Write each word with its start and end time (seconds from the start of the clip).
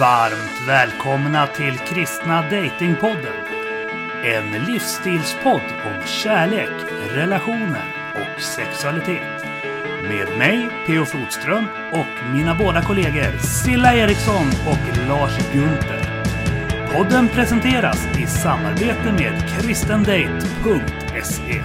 Varmt 0.00 0.68
välkomna 0.68 1.46
till 1.46 1.78
Kristna 1.78 2.42
Datingpodden. 2.42 3.44
En 4.24 4.64
livsstilspodd 4.64 5.62
om 5.84 6.06
kärlek, 6.06 6.70
relationer 7.10 7.84
och 8.14 8.42
sexualitet. 8.42 9.44
Med 10.02 10.38
mig, 10.38 10.68
P.O. 10.86 11.04
Flodström, 11.04 11.64
och 11.92 12.34
mina 12.34 12.54
båda 12.54 12.82
kollegor 12.82 13.38
Silla 13.38 13.94
Eriksson 13.94 14.46
och 14.66 15.08
Lars 15.08 15.52
Gunther. 15.52 16.24
Podden 16.92 17.28
presenteras 17.28 18.06
i 18.18 18.26
samarbete 18.26 19.12
med 19.12 19.48
kristendate.se. 19.48 21.62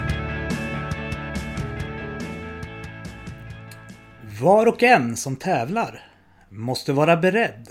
Var 4.42 4.66
och 4.66 4.84
en 4.84 5.18
som 5.18 5.36
tävlar 5.36 6.02
måste 6.50 6.94
vara 6.94 7.18
beredd 7.18 7.68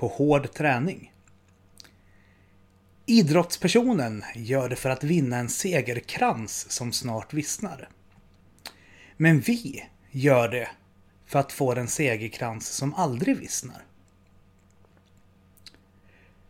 på 0.00 0.08
hård 0.08 0.52
träning. 0.52 1.12
Idrottspersonen 3.06 4.24
gör 4.34 4.68
det 4.68 4.76
för 4.76 4.90
att 4.90 5.04
vinna 5.04 5.36
en 5.36 5.48
segerkrans 5.48 6.70
som 6.70 6.92
snart 6.92 7.32
vissnar. 7.32 7.88
Men 9.16 9.40
vi 9.40 9.84
gör 10.10 10.48
det 10.48 10.68
för 11.26 11.38
att 11.38 11.52
få 11.52 11.74
en 11.74 11.88
segerkrans 11.88 12.68
som 12.68 12.94
aldrig 12.94 13.36
vissnar. 13.36 13.84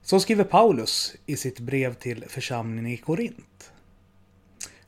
Så 0.02 0.20
skriver 0.20 0.44
Paulus 0.44 1.16
i 1.26 1.36
sitt 1.36 1.60
brev 1.60 1.94
till 1.94 2.24
församlingen 2.28 2.86
i 2.86 2.96
Korint. 2.96 3.72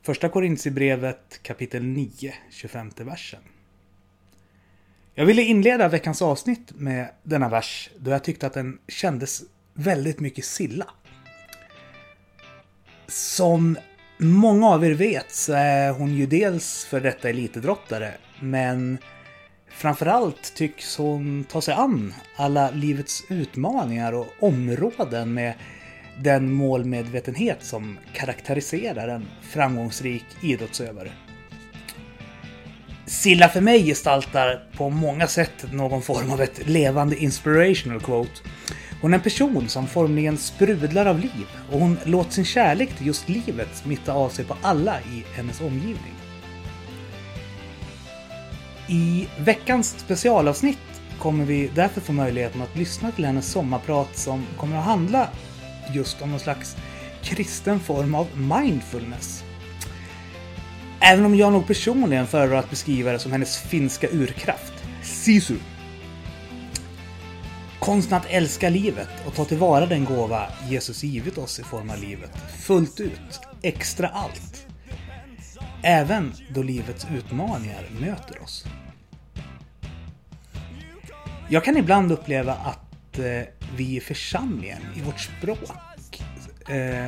Första 0.01 0.29
Korintierbrevet 0.29 1.39
kapitel 1.41 1.83
9, 1.83 2.33
25 2.49 2.91
versen. 2.97 3.43
Jag 5.15 5.25
ville 5.25 5.41
inleda 5.41 5.87
veckans 5.87 6.21
avsnitt 6.21 6.71
med 6.75 7.09
denna 7.23 7.49
vers 7.49 7.89
då 7.97 8.11
jag 8.11 8.23
tyckte 8.23 8.47
att 8.47 8.53
den 8.53 8.77
kändes 8.87 9.41
väldigt 9.73 10.19
mycket 10.19 10.45
Silla. 10.45 10.85
Som 13.07 13.77
många 14.17 14.67
av 14.67 14.85
er 14.85 14.91
vet 14.93 15.31
så 15.31 15.53
är 15.53 15.91
hon 15.91 16.13
ju 16.13 16.25
dels 16.25 16.85
för 16.85 17.01
detta 17.01 17.29
elitidrottare 17.29 18.13
men 18.39 18.97
framförallt 19.69 20.55
tycks 20.55 20.97
hon 20.97 21.45
ta 21.49 21.61
sig 21.61 21.73
an 21.73 22.13
alla 22.35 22.71
livets 22.71 23.23
utmaningar 23.29 24.13
och 24.13 24.27
områden 24.39 25.33
med 25.33 25.53
den 26.19 26.51
målmedvetenhet 26.51 27.63
som 27.63 27.97
karaktäriserar 28.13 29.07
en 29.07 29.27
framgångsrik 29.41 30.25
idrottsövare. 30.41 31.11
Silla 33.05 33.49
för 33.49 33.61
mig 33.61 33.85
gestaltar 33.85 34.63
på 34.77 34.89
många 34.89 35.27
sätt 35.27 35.65
någon 35.71 36.01
form 36.01 36.31
av 36.31 36.41
ett 36.41 36.67
levande 36.67 37.17
inspirational 37.17 38.01
quote. 38.01 38.31
Hon 39.01 39.13
är 39.13 39.17
en 39.17 39.23
person 39.23 39.69
som 39.69 39.87
formligen 39.87 40.37
sprudlar 40.37 41.05
av 41.05 41.19
liv 41.19 41.47
och 41.71 41.79
hon 41.79 41.97
låter 42.03 42.31
sin 42.31 42.45
kärlek 42.45 42.97
till 42.97 43.07
just 43.07 43.29
livet 43.29 43.69
smitta 43.73 44.13
av 44.13 44.29
sig 44.29 44.45
på 44.45 44.57
alla 44.61 44.99
i 44.99 45.23
hennes 45.35 45.61
omgivning. 45.61 46.13
I 48.87 49.27
veckans 49.37 49.95
specialavsnitt 49.99 50.77
kommer 51.19 51.45
vi 51.45 51.71
därför 51.75 52.01
få 52.01 52.13
möjligheten 52.13 52.61
att 52.61 52.77
lyssna 52.77 53.11
till 53.11 53.25
hennes 53.25 53.51
sommarprat 53.51 54.17
som 54.17 54.45
kommer 54.57 54.77
att 54.77 54.85
handla 54.85 55.29
just 55.93 56.21
om 56.21 56.29
någon 56.31 56.39
slags 56.39 56.77
kristen 57.23 57.79
form 57.79 58.15
av 58.15 58.27
mindfulness. 58.37 59.43
Även 61.05 61.25
om 61.25 61.35
jag 61.35 61.53
nog 61.53 61.67
personligen 61.67 62.27
föredrar 62.27 62.57
att 62.57 62.69
beskriva 62.69 63.11
det 63.11 63.19
som 63.19 63.31
hennes 63.31 63.57
finska 63.57 64.07
urkraft, 64.07 64.73
sisu. 65.01 65.57
Konsten 67.79 68.17
att 68.17 68.25
älska 68.29 68.69
livet 68.69 69.09
och 69.25 69.35
ta 69.35 69.45
tillvara 69.45 69.85
den 69.85 70.05
gåva 70.05 70.47
Jesus 70.69 71.03
givit 71.03 71.37
oss 71.37 71.59
i 71.59 71.63
form 71.63 71.89
av 71.89 71.97
livet, 71.97 72.31
fullt 72.59 72.99
ut, 72.99 73.41
extra 73.61 74.07
allt. 74.07 74.67
Även 75.81 76.33
då 76.49 76.63
livets 76.63 77.07
utmaningar 77.15 77.89
möter 77.99 78.41
oss. 78.41 78.65
Jag 81.49 81.63
kan 81.63 81.77
ibland 81.77 82.11
uppleva 82.11 82.53
att 82.53 83.19
eh, 83.19 83.41
vi 83.75 83.95
i 83.95 83.99
församlingen, 83.99 84.81
i 84.95 85.01
vårt 85.01 85.19
språk, 85.19 86.21
eh, 86.69 87.07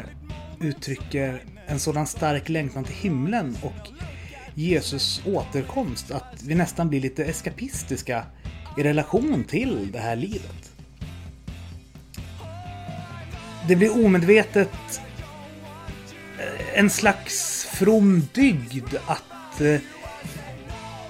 uttrycker 0.59 1.43
en 1.67 1.79
sådan 1.79 2.07
stark 2.07 2.49
längtan 2.49 2.83
till 2.83 2.95
himlen 2.95 3.57
och 3.61 3.89
Jesus 4.53 5.21
återkomst 5.25 6.11
att 6.11 6.43
vi 6.43 6.55
nästan 6.55 6.89
blir 6.89 7.01
lite 7.01 7.25
eskapistiska 7.25 8.25
i 8.77 8.83
relation 8.83 9.43
till 9.43 9.91
det 9.91 9.99
här 9.99 10.15
livet. 10.15 10.71
Det 13.67 13.75
blir 13.75 14.05
omedvetet 14.05 15.01
eh, 16.39 16.79
en 16.79 16.89
slags 16.89 17.65
from 17.73 18.27
dygd 18.33 18.95
att 19.07 19.61
eh, 19.61 19.79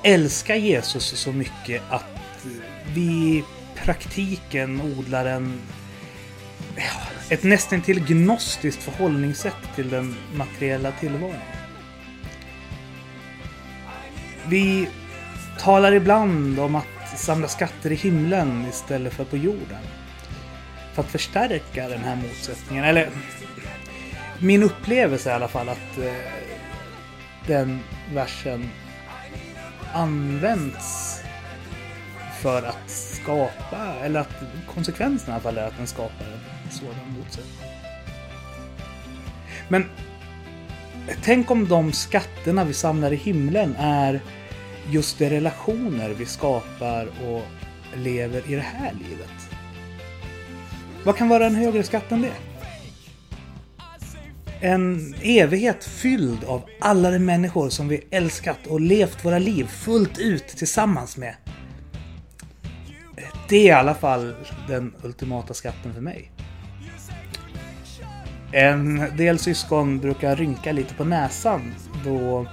älska 0.03 0.55
Jesus 0.55 1.03
så 1.03 1.31
mycket 1.31 1.81
att 1.89 2.45
vi 2.93 3.01
i 3.01 3.43
praktiken 3.75 4.81
odlar 4.81 5.25
en 5.25 5.59
ett 7.29 7.43
nästan 7.43 7.81
till 7.81 8.05
gnostiskt 8.05 8.83
förhållningssätt 8.83 9.75
till 9.75 9.89
den 9.89 10.15
materiella 10.33 10.91
tillvaron. 10.91 11.35
Vi 14.47 14.89
talar 15.59 15.91
ibland 15.91 16.59
om 16.59 16.75
att 16.75 17.19
samla 17.19 17.47
skatter 17.47 17.91
i 17.91 17.95
himlen 17.95 18.65
istället 18.69 19.13
för 19.13 19.23
på 19.25 19.37
jorden. 19.37 19.83
För 20.93 21.01
att 21.01 21.11
förstärka 21.11 21.89
den 21.89 21.99
här 21.99 22.15
motsättningen. 22.15 22.85
Eller 22.85 23.09
min 24.39 24.63
upplevelse 24.63 25.29
i 25.29 25.33
alla 25.33 25.47
fall 25.47 25.69
att 25.69 25.97
eh, 25.97 26.13
den 27.47 27.79
versen 28.13 28.69
används 29.93 31.21
för 32.41 32.63
att 32.63 32.89
skapa, 32.89 33.93
eller 34.03 34.19
att 34.19 34.43
konsekvensen 34.73 35.29
i 35.29 35.31
alla 35.31 35.41
fall 35.41 35.57
är 35.57 35.67
att 35.67 35.77
den 35.77 35.87
skapar 35.87 36.25
en 36.25 36.44
sådan 36.69 37.17
motsättning. 37.17 37.69
Men 39.67 39.85
tänk 41.23 41.51
om 41.51 41.67
de 41.67 41.91
skatterna 41.91 42.63
vi 42.63 42.73
samlar 42.73 43.13
i 43.13 43.15
himlen 43.15 43.75
är 43.79 44.21
just 44.89 45.19
de 45.19 45.29
relationer 45.29 46.09
vi 46.09 46.25
skapar 46.25 47.05
och 47.05 47.41
lever 47.95 48.51
i 48.51 48.55
det 48.55 48.61
här 48.61 48.93
livet. 48.93 49.49
Vad 51.03 51.17
kan 51.17 51.29
vara 51.29 51.45
en 51.45 51.55
högre 51.55 51.83
skatt 51.83 52.11
än 52.11 52.21
det? 52.21 52.33
En 54.61 55.15
evighet 55.21 55.85
fylld 55.85 56.43
av 56.43 56.69
alla 56.79 57.11
de 57.11 57.19
människor 57.19 57.69
som 57.69 57.87
vi 57.87 58.03
älskat 58.11 58.67
och 58.67 58.81
levt 58.81 59.25
våra 59.25 59.39
liv 59.39 59.65
fullt 59.65 60.19
ut 60.19 60.47
tillsammans 60.47 61.17
med. 61.17 61.35
Det 63.49 63.55
är 63.55 63.65
i 63.65 63.71
alla 63.71 63.95
fall 63.95 64.35
den 64.67 64.93
ultimata 65.03 65.53
skatten 65.53 65.93
för 65.93 66.01
mig. 66.01 66.31
En 68.55 69.03
del 69.17 69.39
syskon 69.39 69.99
brukar 69.99 70.35
rynka 70.35 70.71
lite 70.71 70.93
på 70.93 71.03
näsan 71.03 71.75
då 72.05 72.45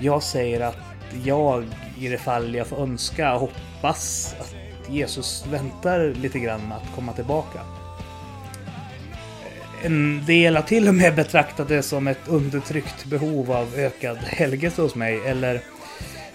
jag 0.00 0.22
säger 0.22 0.60
att 0.60 0.78
jag, 1.24 1.64
i 1.98 2.08
det 2.08 2.18
fall 2.18 2.54
jag 2.54 2.66
får 2.66 2.82
önska, 2.82 3.34
hoppas 3.34 4.34
att 4.40 4.54
Jesus 4.90 5.46
väntar 5.50 6.14
lite 6.14 6.38
grann 6.38 6.68
med 6.68 6.76
att 6.76 6.94
komma 6.94 7.12
tillbaka. 7.12 7.60
En 9.82 10.24
del 10.26 10.56
har 10.56 10.62
till 10.62 10.88
och 10.88 10.94
med 10.94 11.14
betraktat 11.14 11.68
det 11.68 11.82
som 11.82 12.06
ett 12.06 12.28
undertryckt 12.28 13.04
behov 13.04 13.52
av 13.52 13.74
ökad 13.76 14.16
helgelse 14.16 14.82
hos 14.82 14.94
mig, 14.94 15.20
eller 15.26 15.60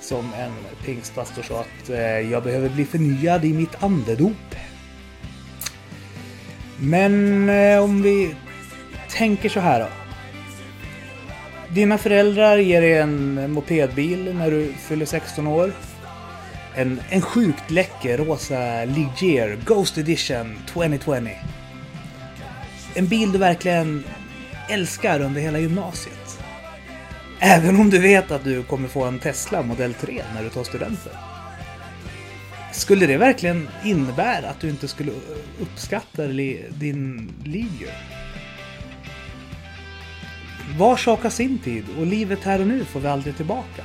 som 0.01 0.33
en 0.33 0.51
pingstpastor 0.85 1.41
sa 1.41 1.59
att 1.59 1.89
eh, 1.89 1.99
jag 2.01 2.43
behöver 2.43 2.69
bli 2.69 2.85
förnyad 2.85 3.45
i 3.45 3.53
mitt 3.53 3.83
andedop. 3.83 4.55
Men 6.79 7.49
eh, 7.49 7.83
om 7.83 8.01
vi 8.01 8.35
tänker 9.09 9.49
så 9.49 9.59
här 9.59 9.79
då. 9.79 9.87
Dina 11.73 11.97
föräldrar 11.97 12.57
ger 12.57 12.81
dig 12.81 12.97
en 12.97 13.51
mopedbil 13.51 14.35
när 14.35 14.51
du 14.51 14.73
fyller 14.73 15.05
16 15.05 15.47
år. 15.47 15.73
En, 16.75 17.01
en 17.09 17.21
sjukt 17.21 17.71
läcker 17.71 18.17
rosa 18.17 18.85
Ligier 18.85 19.57
Ghost 19.65 19.97
Edition 19.97 20.59
2020. 20.67 21.29
En 22.95 23.07
bil 23.07 23.31
du 23.31 23.37
verkligen 23.37 24.03
älskar 24.69 25.21
under 25.21 25.41
hela 25.41 25.59
gymnasiet. 25.59 26.39
Även 27.39 27.75
om 27.79 27.89
du 27.89 27.99
vet 27.99 28.31
att 28.31 28.43
du 28.43 28.63
kommer 28.63 28.87
få 28.87 29.03
en 29.03 29.19
Tesla 29.19 29.61
modell 29.61 29.93
3 29.93 30.21
när 30.35 30.43
du 30.43 30.49
tar 30.49 30.63
studenten. 30.63 31.13
Skulle 32.71 33.05
det 33.05 33.17
verkligen 33.17 33.69
innebära 33.83 34.49
att 34.49 34.59
du 34.59 34.69
inte 34.69 34.87
skulle 34.87 35.11
uppskatta 35.61 36.27
din 36.27 37.33
Ligier? 37.43 38.18
Var 40.77 40.97
sak 40.97 41.23
har 41.23 41.29
sin 41.29 41.59
tid 41.59 41.85
och 41.99 42.05
livet 42.05 42.43
här 42.43 42.61
och 42.61 42.67
nu 42.67 42.85
får 42.85 42.99
vi 42.99 43.07
aldrig 43.07 43.37
tillbaka. 43.37 43.83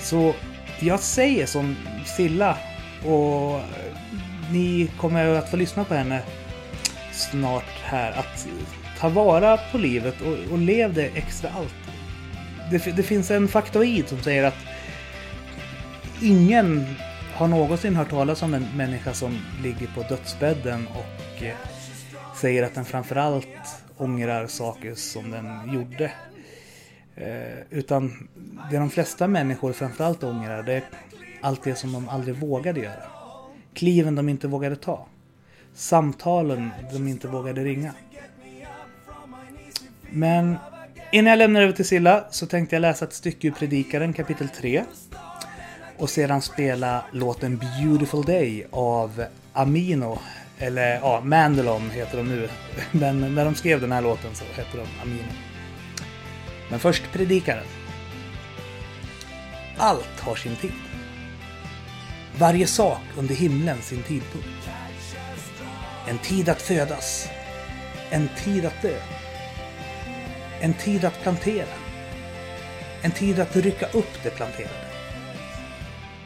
Så 0.00 0.34
jag 0.80 1.00
säger 1.00 1.46
som 1.46 1.76
Silla 2.16 2.58
och 3.04 3.60
ni 4.52 4.90
kommer 4.98 5.26
att 5.26 5.50
få 5.50 5.56
lyssna 5.56 5.84
på 5.84 5.94
henne 5.94 6.22
snart 7.12 7.80
här. 7.82 8.12
Att 8.12 8.48
ta 8.98 9.08
vara 9.08 9.56
på 9.56 9.78
livet 9.78 10.14
och, 10.20 10.52
och 10.52 10.58
lev 10.58 10.94
det 10.94 11.06
extra 11.06 11.50
allt. 11.50 11.74
Det, 12.70 12.96
det 12.96 13.02
finns 13.02 13.30
en 13.30 13.48
faktoid 13.48 14.08
som 14.08 14.22
säger 14.22 14.44
att 14.44 14.58
ingen 16.22 16.86
har 17.34 17.48
någonsin 17.48 17.96
hört 17.96 18.10
talas 18.10 18.42
om 18.42 18.54
en 18.54 18.66
människa 18.76 19.14
som 19.14 19.38
ligger 19.62 19.86
på 19.86 20.02
dödsbädden 20.02 20.86
och 20.86 21.42
eh, 21.42 21.54
säger 22.40 22.62
att 22.62 22.74
den 22.74 22.84
framförallt 22.84 23.46
ångrar 23.96 24.46
saker 24.46 24.94
som 24.94 25.30
den 25.30 25.74
gjorde. 25.74 26.12
Eh, 27.16 27.58
utan 27.70 28.28
det 28.70 28.76
de 28.76 28.90
flesta 28.90 29.28
människor 29.28 29.72
framförallt 29.72 30.24
ångrar 30.24 30.62
det 30.62 30.72
är 30.72 30.84
allt 31.40 31.62
det 31.62 31.74
som 31.74 31.92
de 31.92 32.08
aldrig 32.08 32.36
vågade 32.36 32.80
göra. 32.80 33.02
Kliven 33.74 34.14
de 34.14 34.28
inte 34.28 34.48
vågade 34.48 34.76
ta. 34.76 35.06
Samtalen 35.74 36.70
de 36.92 37.08
inte 37.08 37.28
vågade 37.28 37.64
ringa. 37.64 37.94
Men 40.10 40.56
innan 41.12 41.30
jag 41.30 41.38
lämnar 41.38 41.62
över 41.62 41.72
till 41.72 41.84
Silla 41.84 42.24
så 42.30 42.46
tänkte 42.46 42.76
jag 42.76 42.80
läsa 42.80 43.04
ett 43.04 43.12
stycke 43.12 43.48
ur 43.48 43.52
Predikaren 43.52 44.12
kapitel 44.12 44.48
3. 44.48 44.84
Och 45.98 46.10
sedan 46.10 46.42
spela 46.42 47.04
låten 47.12 47.58
Beautiful 47.58 48.22
Day 48.22 48.66
av 48.70 49.24
Amino. 49.52 50.18
Eller 50.58 50.94
ja, 50.94 51.20
Mandalon 51.20 51.90
heter 51.90 52.16
de 52.16 52.28
nu. 52.28 52.48
Men 52.92 53.34
när 53.34 53.44
de 53.44 53.54
skrev 53.54 53.80
den 53.80 53.92
här 53.92 54.02
låten 54.02 54.34
så 54.34 54.44
hette 54.54 54.76
de 54.76 54.86
Amino. 55.02 55.32
Men 56.70 56.80
först 56.80 57.12
Predikaren. 57.12 57.64
Allt 59.76 60.20
har 60.20 60.36
sin 60.36 60.56
tid. 60.56 60.72
Varje 62.38 62.66
sak 62.66 63.00
under 63.16 63.34
himlen 63.34 63.82
sin 63.82 64.02
tidpunkt. 64.02 64.68
En 66.08 66.18
tid 66.18 66.48
att 66.48 66.62
födas. 66.62 67.28
En 68.10 68.28
tid 68.44 68.66
att 68.66 68.82
dö. 68.82 68.98
En 70.60 70.74
tid 70.74 71.04
att 71.04 71.22
plantera. 71.22 71.66
En 73.02 73.10
tid 73.10 73.40
att 73.40 73.56
rycka 73.56 73.86
upp 73.86 74.22
det 74.22 74.30
planterade. 74.30 74.86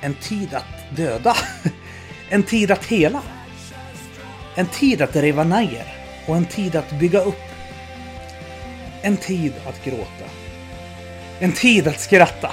En 0.00 0.14
tid 0.14 0.54
att 0.54 0.96
döda. 0.96 1.36
En 2.32 2.42
tid 2.42 2.70
att 2.70 2.84
hela. 2.84 3.22
En 4.60 4.66
tid 4.66 5.02
att 5.02 5.16
riva 5.16 5.44
ner 5.44 5.84
och 6.26 6.36
en 6.36 6.44
tid 6.44 6.76
att 6.76 6.90
bygga 6.90 7.20
upp. 7.20 7.42
En 9.02 9.16
tid 9.16 9.52
att 9.66 9.84
gråta. 9.84 10.30
En 11.38 11.52
tid 11.52 11.88
att 11.88 12.00
skratta. 12.00 12.50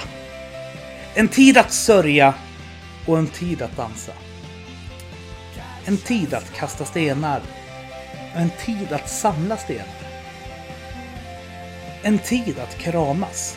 En 1.14 1.28
tid 1.28 1.58
att 1.58 1.72
sörja 1.72 2.34
och 3.06 3.18
en 3.18 3.26
tid 3.26 3.62
att 3.62 3.76
dansa. 3.76 4.12
En 5.84 5.96
tid 5.96 6.34
att 6.34 6.52
kasta 6.54 6.84
stenar 6.84 7.40
och 8.34 8.40
en 8.40 8.50
tid 8.50 8.92
att 8.92 9.08
samla 9.08 9.56
stenar. 9.56 9.86
En 12.02 12.18
tid 12.18 12.58
att 12.58 12.78
kramas 12.78 13.56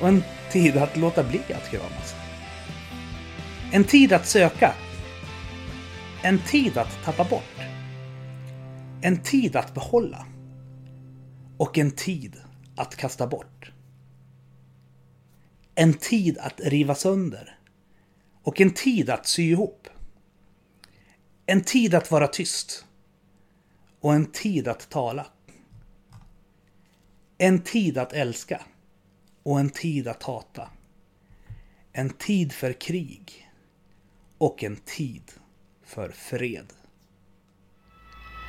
och 0.00 0.08
en 0.08 0.24
tid 0.52 0.76
att 0.76 0.96
låta 0.96 1.22
bli 1.22 1.40
att 1.54 1.70
kramas. 1.70 2.14
En 3.72 3.84
tid 3.84 4.12
att 4.12 4.26
söka. 4.26 4.74
En 6.26 6.38
tid 6.38 6.78
att 6.78 7.04
tappa 7.04 7.24
bort. 7.24 7.60
En 9.02 9.22
tid 9.22 9.56
att 9.56 9.74
behålla. 9.74 10.26
Och 11.56 11.78
en 11.78 11.90
tid 11.90 12.36
att 12.76 12.96
kasta 12.96 13.26
bort. 13.26 13.72
En 15.74 15.94
tid 15.94 16.38
att 16.38 16.60
riva 16.60 16.94
sönder. 16.94 17.58
Och 18.42 18.60
en 18.60 18.70
tid 18.70 19.10
att 19.10 19.26
sy 19.26 19.42
ihop. 19.42 19.88
En 21.46 21.60
tid 21.60 21.94
att 21.94 22.10
vara 22.10 22.28
tyst. 22.28 22.86
Och 24.00 24.14
en 24.14 24.26
tid 24.26 24.68
att 24.68 24.90
tala. 24.90 25.26
En 27.38 27.62
tid 27.62 27.98
att 27.98 28.12
älska. 28.12 28.62
Och 29.42 29.60
en 29.60 29.70
tid 29.70 30.08
att 30.08 30.22
hata. 30.22 30.70
En 31.92 32.10
tid 32.10 32.52
för 32.52 32.72
krig. 32.72 33.50
Och 34.38 34.64
en 34.64 34.76
tid 34.76 35.32
för 35.94 36.08
fred. 36.08 36.72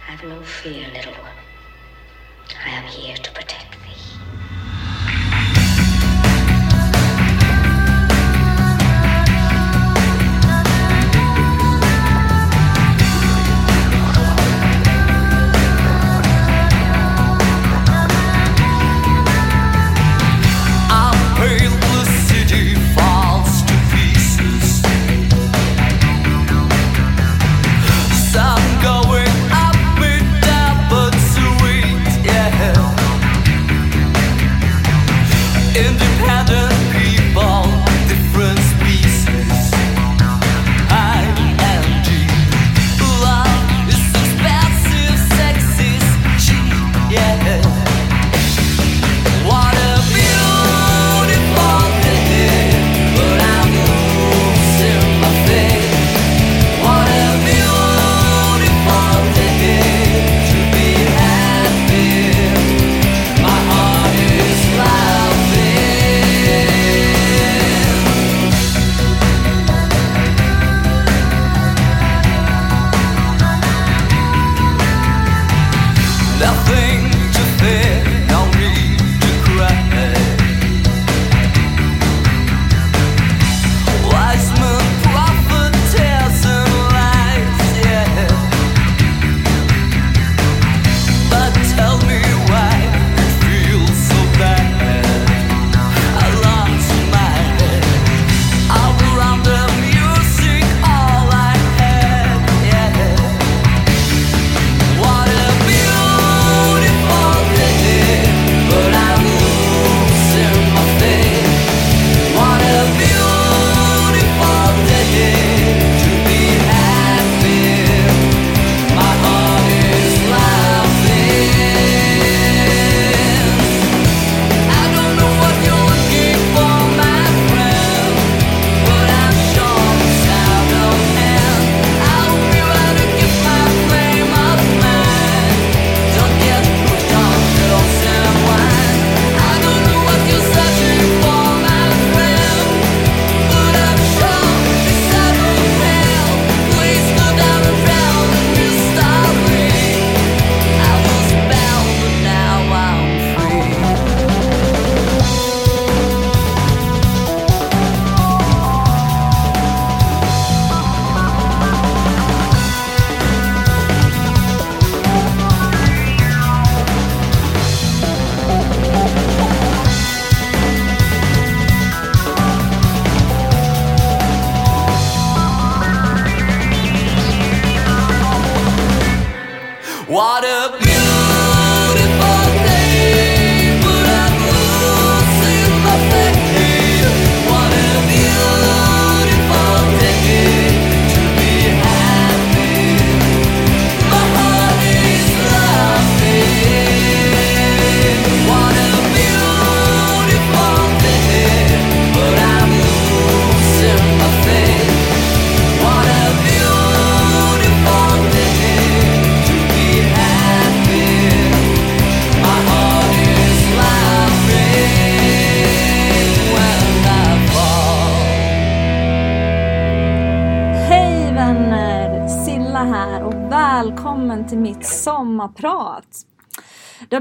Have 0.01 0.27
no 0.27 0.43
fear, 0.43 0.87
little 0.93 1.11
one. 1.11 1.39
I 2.65 2.69
am 2.69 2.83
here 2.83 3.17
to 3.17 3.31
protect 3.33 3.71
thee. 3.71 4.14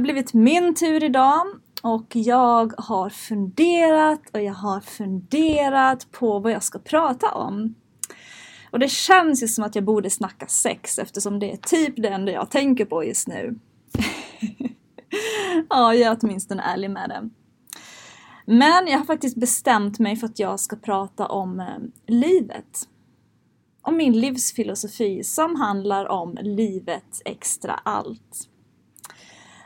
Blivit 0.04 0.34
min 0.34 0.75
tur 0.75 1.04
idag 1.04 1.46
och 1.82 2.06
jag 2.16 2.73
har 2.78 3.11
funderat 3.11 4.20
och 4.32 4.42
jag 4.42 4.54
har 4.54 4.80
funderat 4.80 6.12
på 6.12 6.38
vad 6.38 6.52
jag 6.52 6.62
ska 6.62 6.78
prata 6.78 7.30
om. 7.30 7.75
Och 8.70 8.78
det 8.78 8.88
känns 8.88 9.42
ju 9.42 9.49
som 9.49 9.64
att 9.64 9.75
jag 9.75 9.84
borde 9.84 10.11
snacka 10.11 10.46
sex 10.46 10.99
eftersom 10.99 11.38
det 11.38 11.52
är 11.52 11.56
typ 11.56 11.94
det 11.96 12.08
enda 12.08 12.32
jag 12.32 12.50
tänker 12.50 12.84
på 12.84 13.04
just 13.04 13.28
nu. 13.28 13.58
ja, 15.70 15.94
jag 15.94 16.12
är 16.12 16.18
åtminstone 16.20 16.62
ärlig 16.62 16.90
med 16.90 17.08
det. 17.08 17.30
Men 18.46 18.87
jag 18.87 18.99
har 18.99 19.04
faktiskt 19.04 19.37
bestämt 19.37 19.99
mig 19.99 20.16
för 20.16 20.26
att 20.26 20.38
jag 20.38 20.61
ska 20.61 20.76
prata 20.76 21.26
om 21.26 21.61
eh, 21.61 21.66
livet. 22.06 22.88
Om 23.82 23.96
min 23.96 24.20
livsfilosofi 24.20 25.25
som 25.25 25.56
handlar 25.56 26.06
om 26.08 26.38
livet 26.42 27.23
extra 27.25 27.73
allt. 27.73 28.49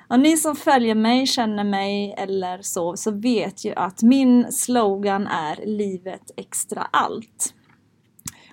Och 0.09 0.21
ni 0.21 0.37
som 0.37 0.57
följer 0.57 0.95
mig, 0.95 1.27
känner 1.27 1.65
mig 1.65 2.15
eller 2.19 2.63
så, 2.63 2.97
så 2.97 3.11
vet 3.11 3.65
ju 3.65 3.75
att 3.75 4.03
min 4.03 4.53
slogan 4.53 5.27
är 5.27 5.67
livet 5.67 6.31
extra 6.37 6.83
allt. 6.93 7.55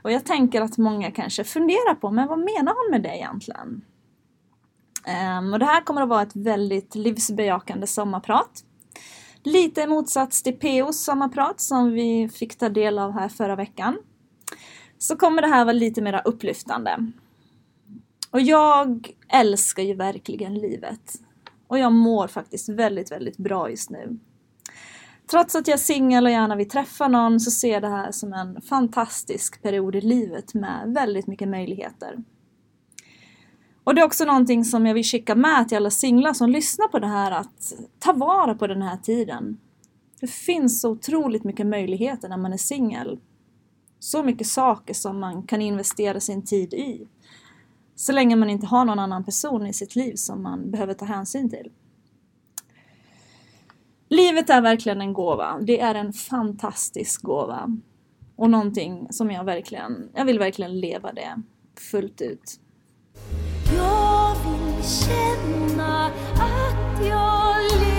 Och 0.01 0.12
jag 0.12 0.25
tänker 0.25 0.62
att 0.62 0.77
många 0.77 1.12
kanske 1.12 1.43
funderar 1.43 1.95
på, 1.95 2.12
men 2.12 2.27
vad 2.27 2.39
menar 2.39 2.74
hon 2.83 2.91
med 2.91 3.03
det 3.03 3.17
egentligen? 3.17 3.81
Um, 5.38 5.53
och 5.53 5.59
det 5.59 5.65
här 5.65 5.81
kommer 5.81 6.01
att 6.01 6.09
vara 6.09 6.21
ett 6.21 6.35
väldigt 6.35 6.95
livsbejakande 6.95 7.88
sommarprat. 7.88 8.63
Lite 9.43 9.81
i 9.81 9.88
motsats 9.88 10.43
till 10.43 10.59
POs 10.59 11.03
sommarprat 11.03 11.59
som 11.59 11.91
vi 11.91 12.29
fick 12.29 12.57
ta 12.57 12.69
del 12.69 13.00
av 13.00 13.12
här 13.12 13.29
förra 13.29 13.55
veckan. 13.55 13.97
Så 14.97 15.15
kommer 15.15 15.41
det 15.41 15.47
här 15.47 15.65
vara 15.65 15.74
lite 15.74 16.01
mer 16.01 16.21
upplyftande. 16.25 17.12
Och 18.31 18.41
jag 18.41 19.09
älskar 19.29 19.83
ju 19.83 19.93
verkligen 19.93 20.53
livet. 20.53 21.25
Och 21.67 21.79
jag 21.79 21.91
mår 21.93 22.27
faktiskt 22.27 22.69
väldigt, 22.69 23.12
väldigt 23.12 23.38
bra 23.38 23.69
just 23.69 23.89
nu. 23.89 24.19
Trots 25.31 25.55
att 25.55 25.67
jag 25.67 25.74
är 25.74 25.79
singel 25.79 26.25
och 26.25 26.31
gärna 26.31 26.55
vill 26.55 26.69
träffa 26.69 27.07
någon 27.07 27.39
så 27.39 27.51
ser 27.51 27.74
jag 27.74 27.81
det 27.81 27.89
här 27.89 28.12
som 28.12 28.34
en 28.34 28.62
fantastisk 28.62 29.62
period 29.62 29.95
i 29.95 30.01
livet 30.01 30.53
med 30.53 30.93
väldigt 30.93 31.27
mycket 31.27 31.48
möjligheter. 31.48 32.24
Och 33.84 33.95
det 33.95 34.01
är 34.01 34.05
också 34.05 34.25
någonting 34.25 34.65
som 34.65 34.86
jag 34.86 34.93
vill 34.93 35.03
skicka 35.03 35.36
med 35.36 35.67
till 35.67 35.77
alla 35.77 35.91
singlar 35.91 36.34
som 36.34 36.50
lyssnar 36.50 36.88
på 36.88 37.00
det 37.00 37.07
här 37.07 37.31
att 37.31 37.74
ta 38.00 38.13
vara 38.13 38.55
på 38.55 38.67
den 38.67 38.81
här 38.81 38.98
tiden. 38.98 39.57
Det 40.19 40.27
finns 40.27 40.81
så 40.81 40.89
otroligt 40.89 41.43
mycket 41.43 41.67
möjligheter 41.67 42.29
när 42.29 42.38
man 42.38 42.53
är 42.53 42.57
singel. 42.57 43.19
Så 44.00 44.24
mycket 44.24 44.48
saker 44.48 44.93
som 44.93 45.19
man 45.19 45.43
kan 45.43 45.62
investera 45.62 46.19
sin 46.19 46.45
tid 46.45 46.74
i. 46.74 47.07
Så 47.95 48.11
länge 48.11 48.35
man 48.35 48.49
inte 48.49 48.67
har 48.67 48.85
någon 48.85 48.99
annan 48.99 49.23
person 49.23 49.67
i 49.67 49.73
sitt 49.73 49.95
liv 49.95 50.15
som 50.15 50.43
man 50.43 50.71
behöver 50.71 50.93
ta 50.93 51.05
hänsyn 51.05 51.49
till. 51.49 51.71
Livet 54.09 54.49
är 54.49 54.61
verkligen 54.61 55.01
en 55.01 55.13
gåva. 55.13 55.59
Det 55.61 55.79
är 55.79 55.95
en 55.95 56.13
fantastisk 56.13 57.21
gåva. 57.21 57.77
Och 58.35 58.49
någonting 58.49 59.07
som 59.09 59.31
jag 59.31 59.43
verkligen, 59.43 60.09
jag 60.15 60.25
vill 60.25 60.39
verkligen 60.39 60.79
leva 60.79 61.13
det 61.13 61.41
fullt 61.91 62.21
ut. 62.21 62.59
Jag 63.77 64.35
vill 64.35 64.83
känna 64.83 66.05
att 66.33 67.05
jag 67.07 67.63
lever 67.63 67.94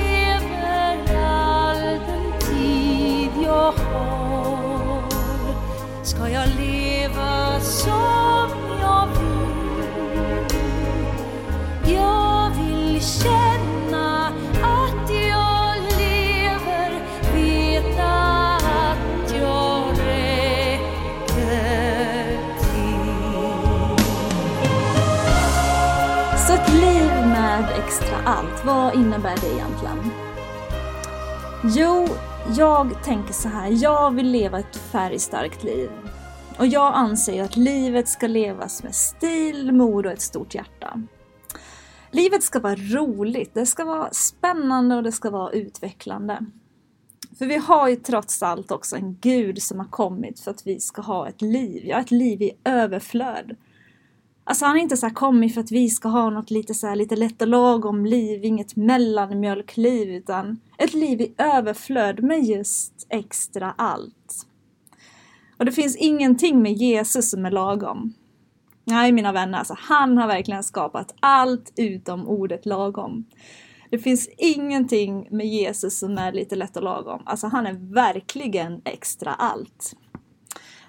vad 28.67 28.95
innebär 28.95 29.37
det 29.41 29.53
egentligen? 29.53 30.11
Jo, 31.65 32.07
jag 32.57 33.05
tänker 33.05 33.33
så 33.33 33.49
här, 33.49 33.83
jag 33.83 34.11
vill 34.15 34.31
leva 34.31 34.59
ett 34.59 34.77
färgstarkt 34.77 35.65
liv. 35.65 35.91
Och 36.59 36.67
jag 36.67 36.95
anser 36.95 37.43
att 37.43 37.57
livet 37.57 38.09
ska 38.09 38.27
levas 38.27 38.83
med 38.83 38.95
stil, 38.95 39.73
mod 39.73 40.07
och 40.07 40.13
ett 40.13 40.21
stort 40.21 40.55
hjärta. 40.55 41.03
Livet 42.11 42.43
ska 42.43 42.61
vara 42.61 42.75
roligt, 42.75 43.55
det 43.55 43.67
ska 43.67 43.85
vara 43.85 44.11
spännande 44.13 44.97
och 44.97 45.03
det 45.03 45.13
ska 45.13 45.31
vara 45.31 45.53
utvecklande. 45.53 46.47
För 47.39 47.47
vi 47.47 47.57
har 47.57 47.89
ju 47.89 47.97
trots 47.97 48.43
allt 48.43 48.71
också 48.71 48.97
en 48.97 49.19
gud 49.21 49.63
som 49.63 49.79
har 49.79 49.89
kommit 49.89 50.41
för 50.41 50.51
att 50.51 50.67
vi 50.67 50.81
ska 50.81 51.03
ha 51.03 51.29
ett 51.29 51.43
liv, 51.43 51.83
ja 51.87 52.01
ett 52.01 52.11
liv 52.11 52.43
i 52.43 52.53
överflöd. 52.65 53.57
Alltså 54.49 54.65
han 54.65 54.77
har 54.77 54.83
inte 54.83 54.97
så 54.97 55.07
här 55.07 55.15
kommit 55.15 55.55
för 55.55 55.61
att 55.61 55.73
vi 55.73 55.91
ska 55.91 56.09
ha 56.09 56.31
något 56.31 56.51
lite 56.51 56.75
så 56.75 56.87
här, 56.87 56.97
lite 56.97 57.17
lätt 57.17 57.43
och 57.43 57.49
lagom 57.49 58.07
liv, 58.07 58.45
inget 58.45 58.77
mellanmjölkliv, 58.77 60.09
utan 60.11 60.61
ett 60.79 60.95
liv 60.95 61.21
i 61.21 61.35
överflöd 61.39 62.23
med 62.23 62.45
just 62.45 63.07
extra 63.09 63.75
allt. 63.79 64.47
Och 65.59 65.65
det 65.65 65.73
finns 65.73 65.97
ingenting 65.97 66.63
med 66.63 66.73
Jesus 66.73 67.31
som 67.31 67.47
är 67.47 67.51
lagom. 67.51 68.13
Nej, 68.85 69.13
mina 69.13 69.33
vänner, 69.33 69.59
alltså 69.59 69.75
han 69.79 70.19
har 70.19 70.27
verkligen 70.27 70.63
skapat 70.63 71.15
allt 71.21 71.73
utom 71.77 72.29
ordet 72.29 72.67
lagom. 72.67 73.25
Det 73.91 73.99
finns 73.99 74.29
ingenting 74.39 75.29
med 75.31 75.47
Jesus 75.47 75.99
som 75.99 76.19
är 76.19 76.33
lite 76.33 76.57
lätt 76.57 76.77
och 76.77 76.83
lagom. 76.83 77.23
Alltså 77.25 77.47
han 77.47 77.67
är 77.67 77.95
verkligen 77.95 78.83
extra 78.85 79.35
allt. 79.35 79.97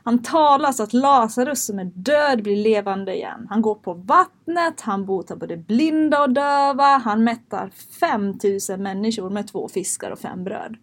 Han 0.07 0.19
talar 0.19 0.71
så 0.71 0.83
att 0.83 0.93
Lazarus 0.93 1.65
som 1.65 1.79
är 1.79 1.85
död 1.85 2.43
blir 2.43 2.55
levande 2.55 3.15
igen. 3.15 3.47
Han 3.49 3.61
går 3.61 3.75
på 3.75 3.93
vattnet, 3.93 4.81
han 4.81 5.05
botar 5.05 5.35
både 5.35 5.57
blinda 5.57 6.21
och 6.21 6.29
döva, 6.29 6.83
han 6.83 7.23
mättar 7.23 7.69
5000 7.99 8.83
människor 8.83 9.29
med 9.29 9.47
två 9.47 9.67
fiskar 9.67 10.11
och 10.11 10.19
fem 10.19 10.43
bröd. 10.43 10.77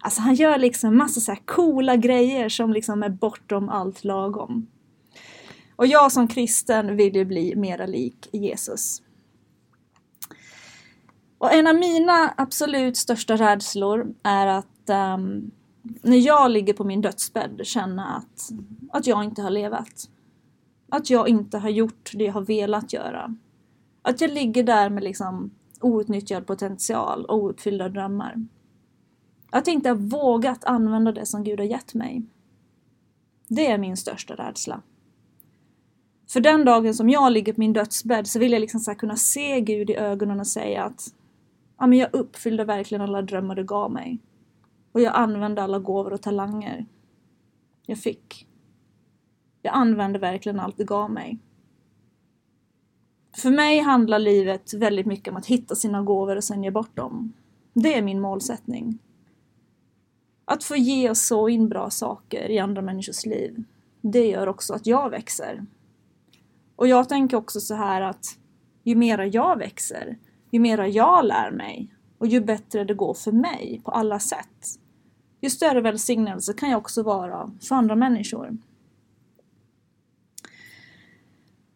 Alltså 0.00 0.20
han 0.20 0.34
gör 0.34 0.58
liksom 0.58 0.96
massa 0.96 1.20
så 1.20 1.32
här 1.32 1.42
coola 1.44 1.96
grejer 1.96 2.48
som 2.48 2.72
liksom 2.72 3.02
är 3.02 3.08
bortom 3.08 3.68
allt 3.68 4.04
lagom. 4.04 4.66
Och 5.76 5.86
jag 5.86 6.12
som 6.12 6.28
kristen 6.28 6.96
vill 6.96 7.16
ju 7.16 7.24
bli 7.24 7.56
mera 7.56 7.86
lik 7.86 8.28
Jesus. 8.32 9.02
Och 11.38 11.52
en 11.52 11.66
av 11.66 11.74
mina 11.74 12.34
absolut 12.36 12.96
största 12.96 13.36
rädslor 13.36 14.14
är 14.22 14.46
att 14.46 14.90
um, 15.16 15.50
när 16.02 16.16
jag 16.16 16.50
ligger 16.50 16.72
på 16.72 16.84
min 16.84 17.00
dödsbädd 17.00 17.60
känna 17.64 18.06
att, 18.16 18.50
att 18.92 19.06
jag 19.06 19.24
inte 19.24 19.42
har 19.42 19.50
levat. 19.50 20.10
Att 20.88 21.10
jag 21.10 21.28
inte 21.28 21.58
har 21.58 21.68
gjort 21.68 22.10
det 22.14 22.24
jag 22.24 22.32
har 22.32 22.40
velat 22.40 22.92
göra. 22.92 23.36
Att 24.02 24.20
jag 24.20 24.30
ligger 24.30 24.62
där 24.62 24.90
med 24.90 25.04
liksom 25.04 25.50
outnyttjad 25.80 26.46
potential 26.46 27.24
och 27.24 27.44
ouppfyllda 27.44 27.88
drömmar. 27.88 28.46
Att 29.50 29.66
jag 29.66 29.74
inte 29.74 29.88
har 29.88 29.96
vågat 29.96 30.64
använda 30.64 31.12
det 31.12 31.26
som 31.26 31.44
Gud 31.44 31.60
har 31.60 31.66
gett 31.66 31.94
mig. 31.94 32.22
Det 33.48 33.66
är 33.66 33.78
min 33.78 33.96
största 33.96 34.34
rädsla. 34.34 34.82
För 36.28 36.40
den 36.40 36.64
dagen 36.64 36.94
som 36.94 37.10
jag 37.10 37.32
ligger 37.32 37.52
på 37.52 37.60
min 37.60 37.72
dödsbädd 37.72 38.26
så 38.26 38.38
vill 38.38 38.52
jag 38.52 38.60
liksom 38.60 38.80
så 38.80 38.90
här 38.90 38.98
kunna 38.98 39.16
se 39.16 39.60
Gud 39.60 39.90
i 39.90 39.96
ögonen 39.96 40.40
och 40.40 40.46
säga 40.46 40.84
att 40.84 41.14
ja, 41.78 41.86
men 41.86 41.98
jag 41.98 42.14
uppfyllde 42.14 42.64
verkligen 42.64 43.02
alla 43.02 43.22
drömmar 43.22 43.54
du 43.54 43.64
gav 43.64 43.92
mig. 43.92 44.18
Och 44.96 45.02
jag 45.02 45.14
använde 45.16 45.62
alla 45.62 45.78
gåvor 45.78 46.12
och 46.12 46.22
talanger 46.22 46.86
jag 47.86 47.98
fick. 47.98 48.46
Jag 49.62 49.74
använde 49.74 50.18
verkligen 50.18 50.60
allt 50.60 50.76
det 50.76 50.84
gav 50.84 51.10
mig. 51.10 51.38
För 53.36 53.50
mig 53.50 53.78
handlar 53.78 54.18
livet 54.18 54.74
väldigt 54.74 55.06
mycket 55.06 55.28
om 55.28 55.36
att 55.36 55.46
hitta 55.46 55.74
sina 55.74 56.02
gåvor 56.02 56.36
och 56.36 56.44
sen 56.44 56.64
ge 56.64 56.70
bort 56.70 56.96
dem. 56.96 57.32
Det 57.72 57.98
är 57.98 58.02
min 58.02 58.20
målsättning. 58.20 58.98
Att 60.44 60.64
få 60.64 60.76
ge 60.76 61.10
och 61.10 61.16
så 61.16 61.48
in 61.48 61.68
bra 61.68 61.90
saker 61.90 62.50
i 62.50 62.58
andra 62.58 62.82
människors 62.82 63.26
liv, 63.26 63.64
det 64.00 64.26
gör 64.26 64.46
också 64.46 64.74
att 64.74 64.86
jag 64.86 65.10
växer. 65.10 65.66
Och 66.76 66.88
jag 66.88 67.08
tänker 67.08 67.36
också 67.36 67.60
så 67.60 67.74
här 67.74 68.00
att 68.00 68.38
ju 68.82 68.94
mera 68.94 69.26
jag 69.26 69.58
växer, 69.58 70.18
ju 70.50 70.60
mera 70.60 70.88
jag 70.88 71.24
lär 71.24 71.50
mig 71.50 71.92
och 72.18 72.26
ju 72.26 72.40
bättre 72.40 72.84
det 72.84 72.94
går 72.94 73.14
för 73.14 73.32
mig 73.32 73.80
på 73.84 73.90
alla 73.90 74.18
sätt, 74.18 74.78
ju 75.46 75.50
större 75.50 75.80
välsignelse 75.80 76.52
kan 76.52 76.70
jag 76.70 76.78
också 76.78 77.02
vara 77.02 77.50
för 77.60 77.74
andra 77.74 77.96
människor. 77.96 78.56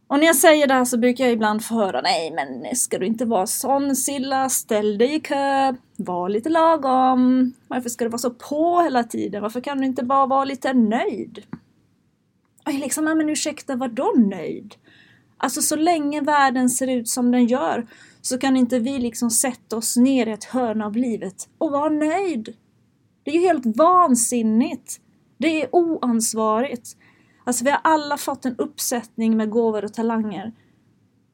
Och 0.07 0.19
när 0.19 0.27
jag 0.27 0.37
säger 0.37 0.67
det 0.67 0.75
här 0.75 0.85
så 0.85 0.99
brukar 0.99 1.25
jag 1.25 1.33
ibland 1.33 1.65
få 1.65 1.75
höra 1.75 2.01
Nej 2.01 2.31
men 2.31 2.77
ska 2.77 2.99
du 2.99 3.07
inte 3.07 3.25
vara 3.25 3.47
sån 3.47 3.97
Silla, 3.97 4.49
ställ 4.49 4.99
dig 4.99 5.15
i 5.15 5.21
kö, 5.21 5.75
var 5.97 6.29
lite 6.29 6.49
lagom. 6.49 7.53
Varför 7.69 7.89
ska 7.89 8.05
du 8.05 8.11
vara 8.11 8.19
så 8.19 8.31
på 8.31 8.81
hela 8.81 9.05
tiden? 9.05 9.43
Varför 9.43 9.61
kan 9.61 9.79
du 9.79 9.87
inte 9.87 10.05
bara 10.05 10.27
vara 10.27 10.45
lite 10.45 10.73
nöjd? 10.73 11.45
Och 12.67 12.73
jag 12.73 12.81
liksom, 12.81 13.05
men 13.05 13.31
ursäkta, 13.31 13.77
vadå 13.77 14.13
nöjd? 14.17 14.75
Alltså 15.37 15.63
så 15.63 15.77
länge 15.77 16.21
världen 16.21 16.71
ser 16.71 16.89
ut 16.89 17.09
som 17.09 17.31
den 17.31 17.47
gör 17.47 17.87
så 18.21 18.39
kan 18.39 18.57
inte 18.57 18.79
vi 18.79 18.99
liksom 18.99 19.31
sätta 19.31 19.77
oss 19.77 19.97
ner 19.97 20.27
i 20.27 20.33
ett 20.33 20.45
hörn 20.45 20.83
av 20.83 20.97
livet 20.97 21.49
och 21.59 21.71
vara 21.71 21.89
nöjd. 21.89 22.55
Det 23.25 23.31
är 23.31 23.35
ju 23.35 23.41
helt 23.41 23.77
vansinnigt. 23.77 25.01
Det 25.39 25.63
är 25.63 25.69
oansvarigt. 25.73 26.97
Alltså 27.45 27.65
vi 27.65 27.71
har 27.71 27.81
alla 27.85 28.17
fått 28.17 28.45
en 28.45 28.57
uppsättning 28.57 29.37
med 29.37 29.51
gåvor 29.51 29.85
och 29.85 29.95
talanger. 29.95 30.53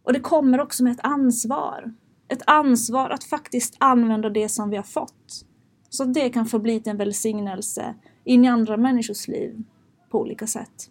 Och 0.02 0.12
det 0.12 0.20
kommer 0.20 0.60
också 0.60 0.84
med 0.84 0.92
ett 0.92 1.04
ansvar. 1.06 1.94
Ett 2.28 2.42
ansvar 2.46 3.10
att 3.10 3.24
faktiskt 3.24 3.76
använda 3.80 4.30
det 4.30 4.48
som 4.48 4.70
vi 4.70 4.76
har 4.76 4.82
fått. 4.82 5.44
Så 5.88 6.02
att 6.02 6.14
det 6.14 6.30
kan 6.30 6.46
få 6.46 6.58
bli 6.58 6.80
till 6.80 6.90
en 6.90 6.96
välsignelse 6.96 7.94
in 8.24 8.44
i 8.44 8.48
andra 8.48 8.76
människors 8.76 9.28
liv 9.28 9.62
på 10.10 10.20
olika 10.20 10.46
sätt. 10.46 10.90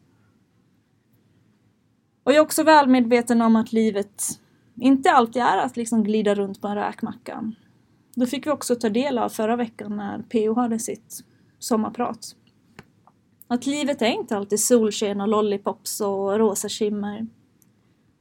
Och 2.23 2.31
jag 2.31 2.37
är 2.37 2.41
också 2.41 2.63
väl 2.63 2.87
medveten 2.87 3.41
om 3.41 3.55
att 3.55 3.73
livet 3.73 4.23
inte 4.75 5.11
alltid 5.11 5.41
är 5.41 5.57
att 5.57 5.77
liksom 5.77 6.03
glida 6.03 6.35
runt 6.35 6.61
på 6.61 6.67
en 6.67 6.75
räkmacka. 6.75 7.51
Det 8.15 8.27
fick 8.27 8.48
vi 8.48 8.51
också 8.51 8.75
ta 8.75 8.89
del 8.89 9.17
av 9.17 9.29
förra 9.29 9.55
veckan 9.55 9.95
när 9.98 10.19
PO 10.19 10.53
hade 10.53 10.79
sitt 10.79 11.24
sommarprat. 11.60 12.36
Att 13.48 13.65
livet 13.65 14.01
är 14.01 14.10
inte 14.10 14.38
alltid 14.38 14.60
solsken 14.60 15.22
och 15.22 15.27
lollipops 15.27 16.01
och 16.01 16.39
rosa 16.39 16.69
skimmer. 16.69 17.27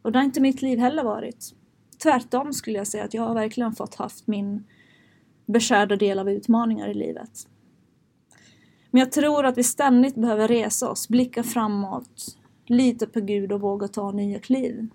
Och 0.02 0.12
det 0.12 0.18
har 0.18 0.24
inte 0.24 0.40
mitt 0.40 0.62
liv 0.62 0.78
heller 0.78 1.04
varit. 1.04 1.54
Tvärtom 2.02 2.52
skulle 2.52 2.78
jag 2.78 2.86
säga 2.86 3.04
att 3.04 3.14
jag 3.14 3.22
har 3.22 3.34
verkligen 3.34 3.72
fått 3.72 3.94
haft 3.94 4.26
min 4.26 4.64
beskärda 5.46 5.96
del 5.96 6.18
av 6.18 6.30
utmaningar 6.30 6.88
i 6.88 6.94
livet. 6.94 7.48
Men 8.90 9.00
jag 9.00 9.12
tror 9.12 9.46
att 9.46 9.58
vi 9.58 9.62
ständigt 9.62 10.14
behöver 10.14 10.48
resa 10.48 10.90
oss, 10.90 11.08
blicka 11.08 11.42
framåt, 11.42 12.36
lita 12.66 13.06
på 13.06 13.20
Gud 13.20 13.52
och 13.52 13.60
våga 13.60 13.88
ta 13.88 14.10
nya 14.10 14.38
kliv. 14.38 14.88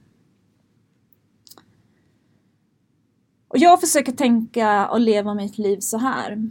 Och 3.50 3.58
jag 3.58 3.80
försöker 3.80 4.12
tänka 4.12 4.90
och 4.90 5.00
leva 5.00 5.34
mitt 5.34 5.58
liv 5.58 5.80
så 5.80 5.98
här. 5.98 6.50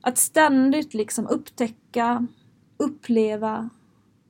Att 0.00 0.18
ständigt 0.18 0.94
liksom 0.94 1.26
upptäcka, 1.26 2.26
uppleva 2.76 3.70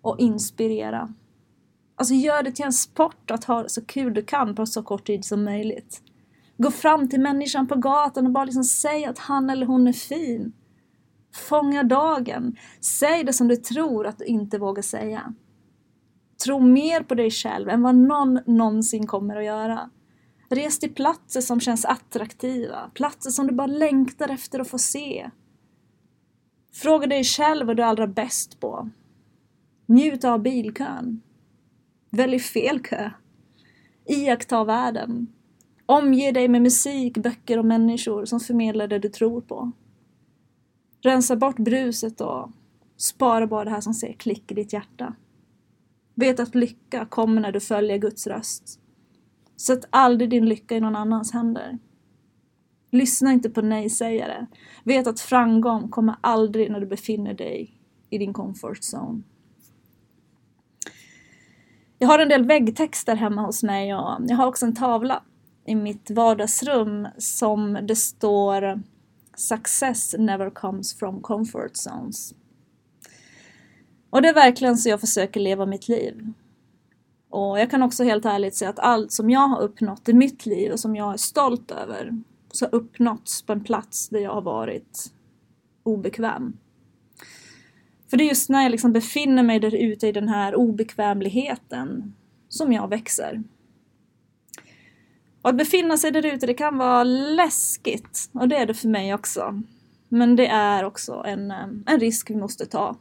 och 0.03 0.21
inspirera. 0.21 1.15
Alltså 1.97 2.15
gör 2.15 2.43
det 2.43 2.53
till 2.53 2.65
en 2.65 2.73
sport 2.73 3.31
att 3.31 3.45
ha 3.45 3.69
så 3.69 3.85
kul 3.85 4.15
du 4.15 4.23
kan 4.23 4.55
på 4.55 4.67
så 4.67 4.83
kort 4.83 5.07
tid 5.07 5.25
som 5.25 5.45
möjligt. 5.45 6.03
Gå 6.57 6.71
fram 6.71 7.09
till 7.09 7.21
människan 7.21 7.67
på 7.67 7.75
gatan 7.75 8.27
och 8.27 8.33
bara 8.33 8.45
liksom 8.45 8.65
säg 8.65 9.05
att 9.05 9.19
han 9.19 9.51
eller 9.51 9.67
hon 9.67 9.87
är 9.87 9.93
fin. 9.93 10.53
Fånga 11.49 11.83
dagen. 11.83 12.57
Säg 12.81 13.25
det 13.25 13.33
som 13.33 13.49
du 13.49 13.57
tror 13.57 14.07
att 14.07 14.19
du 14.19 14.25
inte 14.25 14.59
vågar 14.59 14.83
säga. 14.83 15.35
Tro 16.45 16.61
mer 16.61 17.03
på 17.03 17.15
dig 17.15 17.31
själv 17.31 17.69
än 17.69 17.83
vad 17.83 17.95
någon 17.95 18.41
någonsin 18.47 19.07
kommer 19.07 19.37
att 19.37 19.45
göra. 19.45 19.91
Res 20.53 20.79
till 20.79 20.95
platser 20.95 21.41
som 21.41 21.61
känns 21.61 21.85
attraktiva, 21.85 22.91
platser 22.95 23.31
som 23.31 23.47
du 23.47 23.55
bara 23.55 23.67
längtar 23.67 24.29
efter 24.29 24.61
att 24.61 24.69
få 24.69 24.79
se. 24.79 25.31
Fråga 26.73 27.07
dig 27.07 27.25
själv 27.25 27.67
vad 27.67 27.77
du 27.77 27.83
är 27.83 27.87
allra 27.87 28.07
bäst 28.07 28.61
på. 28.61 28.91
Njut 29.87 30.25
av 30.25 30.43
bilkön. 30.43 31.21
Välj 32.11 32.39
fel 32.39 32.81
kö. 32.81 33.11
Iaktta 34.07 34.65
världen. 34.65 35.27
Omge 35.87 36.33
dig 36.33 36.49
med 36.49 36.63
musik, 36.63 37.19
böcker 37.19 37.59
och 37.59 37.65
människor 37.65 38.25
som 38.25 38.41
förmedlar 38.41 38.89
det 38.89 38.99
du 38.99 39.09
tror 39.09 39.41
på. 39.41 39.73
Rensa 41.01 41.37
bort 41.37 41.59
bruset 41.59 42.21
och 42.21 42.51
spara 42.97 43.47
bara 43.47 43.65
det 43.65 43.71
här 43.71 43.81
som 43.81 43.95
säger 43.95 44.15
klick 44.15 44.53
i 44.53 44.55
ditt 44.55 44.73
hjärta. 44.73 45.15
Vet 46.15 46.41
att 46.41 46.55
lycka 46.55 47.07
kommer 47.07 47.41
när 47.41 47.53
du 47.53 47.61
följer 47.61 47.99
Guds 47.99 48.27
röst. 48.27 48.82
Sätt 49.63 49.85
aldrig 49.91 50.31
din 50.31 50.47
lycka 50.47 50.77
i 50.77 50.81
någon 50.81 50.97
annans 50.97 51.33
händer. 51.33 51.79
Lyssna 52.91 53.33
inte 53.33 53.51
på 53.51 53.63
nej-sägare. 53.63 54.47
Vet 54.85 55.07
att 55.07 55.21
framgång 55.21 55.89
kommer 55.89 56.17
aldrig 56.21 56.71
när 56.71 56.81
du 56.81 56.87
befinner 56.87 57.35
dig 57.35 57.79
i 58.11 58.19
din 58.19 58.33
comfort 58.33 58.79
zone. 58.95 59.23
Jag 61.99 62.09
har 62.09 62.19
en 62.19 62.29
del 62.29 62.45
väggtexter 62.45 63.17
hemma 63.17 63.43
hos 63.43 63.63
mig 63.63 63.95
och 63.95 64.17
jag 64.29 64.37
har 64.37 64.47
också 64.47 64.67
en 64.67 64.75
tavla 64.75 65.23
i 65.67 65.75
mitt 65.75 66.11
vardagsrum 66.11 67.09
som 67.19 67.79
det 67.83 67.97
står 67.97 68.83
Success 69.37 70.15
never 70.19 70.51
comes 70.51 70.99
from 70.99 71.21
comfort 71.21 71.77
zones. 71.77 72.35
Och 74.11 74.23
det 74.23 74.29
är 74.29 74.35
verkligen 74.35 74.77
så 74.77 74.89
jag 74.89 75.01
försöker 75.01 75.41
leva 75.41 75.67
mitt 75.67 75.89
liv. 75.89 76.33
Och 77.33 77.61
jag 77.61 77.71
kan 77.71 77.83
också 77.83 78.05
helt 78.05 78.25
ärligt 78.25 78.55
säga 78.55 78.71
att 78.71 78.79
allt 78.79 79.13
som 79.13 79.31
jag 79.31 79.49
har 79.49 79.61
uppnått 79.61 80.09
i 80.09 80.13
mitt 80.13 80.47
liv 80.47 80.73
och 80.73 80.81
som 80.81 80.97
jag 80.97 81.13
är 81.13 81.17
stolt 81.17 81.71
över 81.71 82.23
så 82.51 82.65
har 82.65 82.75
uppnåtts 82.75 83.43
på 83.43 83.53
en 83.53 83.65
plats 83.65 84.09
där 84.09 84.19
jag 84.21 84.35
har 84.35 84.43
varit 84.43 85.13
obekväm. 85.83 86.57
För 88.11 88.17
det 88.17 88.25
är 88.25 88.29
just 88.29 88.49
när 88.49 88.63
jag 88.63 88.71
liksom 88.71 88.93
befinner 88.93 89.43
mig 89.43 89.61
där 89.61 89.75
ute 89.75 90.09
i 90.09 90.13
den 90.13 90.29
här 90.29 90.55
obekvämligheten 90.55 92.15
som 92.49 92.73
jag 92.73 92.89
växer. 92.89 93.43
Och 95.43 95.51
att 95.51 95.57
befinna 95.57 95.97
sig 95.97 96.11
där 96.11 96.27
ute, 96.27 96.47
det 96.47 96.55
kan 96.55 96.79
vara 96.79 97.05
läskigt. 97.05 98.31
Och 98.33 98.49
det 98.49 98.57
är 98.57 98.67
det 98.67 98.75
för 98.75 98.89
mig 98.89 99.15
också. 99.15 99.63
Men 100.09 100.37
det 100.37 100.47
är 100.47 100.85
också 100.85 101.23
en, 101.27 101.51
eh, 101.51 101.67
en 101.87 102.01
risk 102.01 102.31
vi 102.31 102.37
måste 102.37 102.67
ta. 102.67 102.97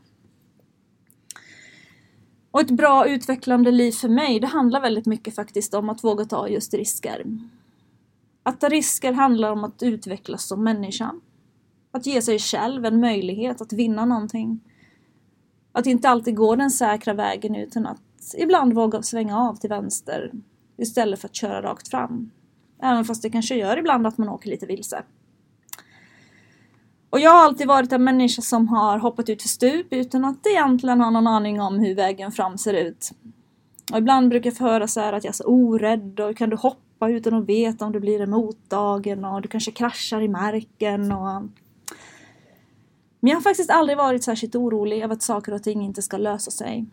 Och 2.52 2.62
ett 2.62 2.72
bra 2.72 3.08
utvecklande 3.08 3.72
liv 3.72 3.92
för 3.92 4.10
mig, 4.10 4.40
det 4.40 4.48
handlar 4.48 4.82
väldigt 4.82 5.06
mycket 5.06 5.36
faktiskt 5.36 5.74
om 5.74 5.90
att 5.90 6.04
våga 6.04 6.26
ta 6.26 6.48
just 6.48 6.74
risker. 6.74 7.26
Att 8.44 8.60
ta 8.60 8.70
risker 8.70 9.14
handlar 9.14 9.52
om 9.52 9.64
att 9.64 9.84
utvecklas 9.84 10.48
som 10.48 10.64
människa. 10.64 11.12
Att 11.92 12.06
ge 12.06 12.22
sig 12.22 12.40
själv 12.40 12.86
en 12.86 13.00
möjlighet 13.00 13.62
att 13.62 13.74
vinna 13.74 14.06
någonting. 14.06 14.60
Att 15.72 15.86
inte 15.86 16.10
alltid 16.10 16.36
gå 16.36 16.56
den 16.56 16.72
säkra 16.72 17.14
vägen 17.14 17.56
utan 17.56 17.86
att 17.86 18.36
ibland 18.38 18.74
våga 18.74 19.02
svänga 19.02 19.40
av 19.40 19.56
till 19.56 19.70
vänster 19.70 20.32
istället 20.78 21.20
för 21.20 21.28
att 21.28 21.36
köra 21.36 21.62
rakt 21.62 21.88
fram. 21.88 22.32
Även 22.82 23.06
fast 23.06 23.22
det 23.22 23.30
kanske 23.30 23.56
gör 23.56 23.78
ibland 23.78 24.08
att 24.08 24.18
man 24.18 24.30
åker 24.30 24.50
lite 24.50 24.66
vilse. 24.66 25.04
Och 27.12 27.20
jag 27.20 27.32
har 27.32 27.44
alltid 27.44 27.68
varit 27.68 27.92
en 27.92 28.04
människa 28.04 28.42
som 28.42 28.68
har 28.68 28.98
hoppat 28.98 29.30
ut 29.30 29.42
för 29.42 29.50
stup 29.50 29.88
utan 29.90 30.26
att 30.26 30.48
egentligen 30.48 31.02
ha 31.02 31.10
någon 31.10 31.28
aning 31.28 31.62
om 31.62 31.80
hur 31.80 31.96
vägen 31.96 32.32
fram 32.32 32.58
ser 32.58 32.74
ut. 32.74 33.12
Och 33.92 33.98
ibland 33.98 34.30
brukar 34.30 34.50
jag 34.50 34.58
få 34.58 34.64
höra 34.64 34.88
så 34.88 35.00
att 35.02 35.24
jag 35.24 35.32
är 35.32 35.36
så 35.36 35.44
orädd 35.44 36.20
och 36.20 36.38
kan 36.38 36.50
du 36.50 36.56
hoppa 36.56 37.10
utan 37.10 37.34
att 37.34 37.46
veta 37.46 37.86
om 37.86 37.92
det 37.92 38.00
blir 38.00 38.22
en 38.22 38.30
motdagen 38.30 39.26
och 39.26 39.42
du 39.42 39.48
kanske 39.48 39.72
kraschar 39.72 40.22
i 40.22 40.28
marken 40.28 41.12
och... 41.12 41.42
Men 43.20 43.30
jag 43.30 43.36
har 43.36 43.42
faktiskt 43.42 43.70
aldrig 43.70 43.98
varit 43.98 44.24
särskilt 44.24 44.56
orolig 44.56 45.04
över 45.04 45.14
att 45.14 45.22
saker 45.22 45.54
och 45.54 45.64
ting 45.64 45.84
inte 45.84 46.02
ska 46.02 46.18
lösa 46.18 46.52
sig. 46.52 46.86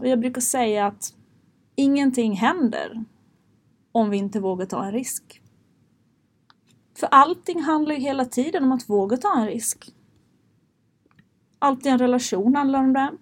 Och 0.00 0.08
jag 0.08 0.20
brukar 0.20 0.40
säga 0.40 0.86
att 0.86 1.14
ingenting 1.74 2.36
händer 2.36 3.04
om 3.92 4.10
vi 4.10 4.16
inte 4.16 4.40
vågar 4.40 4.66
ta 4.66 4.84
en 4.84 4.92
risk. 4.92 5.41
För 6.94 7.06
allting 7.06 7.60
handlar 7.60 7.94
ju 7.94 8.00
hela 8.00 8.24
tiden 8.24 8.64
om 8.64 8.72
att 8.72 8.90
våga 8.90 9.16
ta 9.16 9.40
en 9.40 9.46
risk. 9.46 9.94
Allt 11.58 11.86
i 11.86 11.88
en 11.88 11.98
relation 11.98 12.54
handlar 12.54 12.80
om 12.80 12.92
det. 12.92 13.12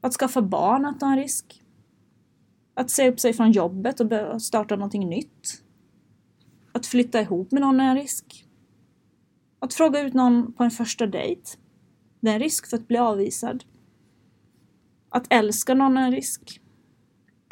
Att 0.00 0.14
skaffa 0.14 0.42
barn, 0.42 0.84
att 0.84 1.00
ta 1.00 1.06
en 1.06 1.16
risk. 1.16 1.62
Att 2.74 2.90
säga 2.90 3.12
upp 3.12 3.20
sig 3.20 3.32
från 3.32 3.52
jobbet 3.52 4.00
och 4.00 4.42
starta 4.42 4.76
någonting 4.76 5.08
nytt. 5.08 5.62
Att 6.72 6.86
flytta 6.86 7.20
ihop 7.20 7.52
med 7.52 7.62
någon 7.62 7.80
är 7.80 7.90
en 7.90 7.96
risk. 7.96 8.46
Att 9.58 9.74
fråga 9.74 10.00
ut 10.00 10.14
någon 10.14 10.52
på 10.52 10.64
en 10.64 10.70
första 10.70 11.06
dejt. 11.06 11.50
Det 12.20 12.30
är 12.30 12.34
en 12.34 12.40
risk 12.40 12.66
för 12.66 12.76
att 12.76 12.88
bli 12.88 12.98
avvisad. 12.98 13.64
Att 15.08 15.26
älska 15.30 15.74
någon 15.74 15.96
är 15.96 16.06
en 16.06 16.12
risk. 16.12 16.60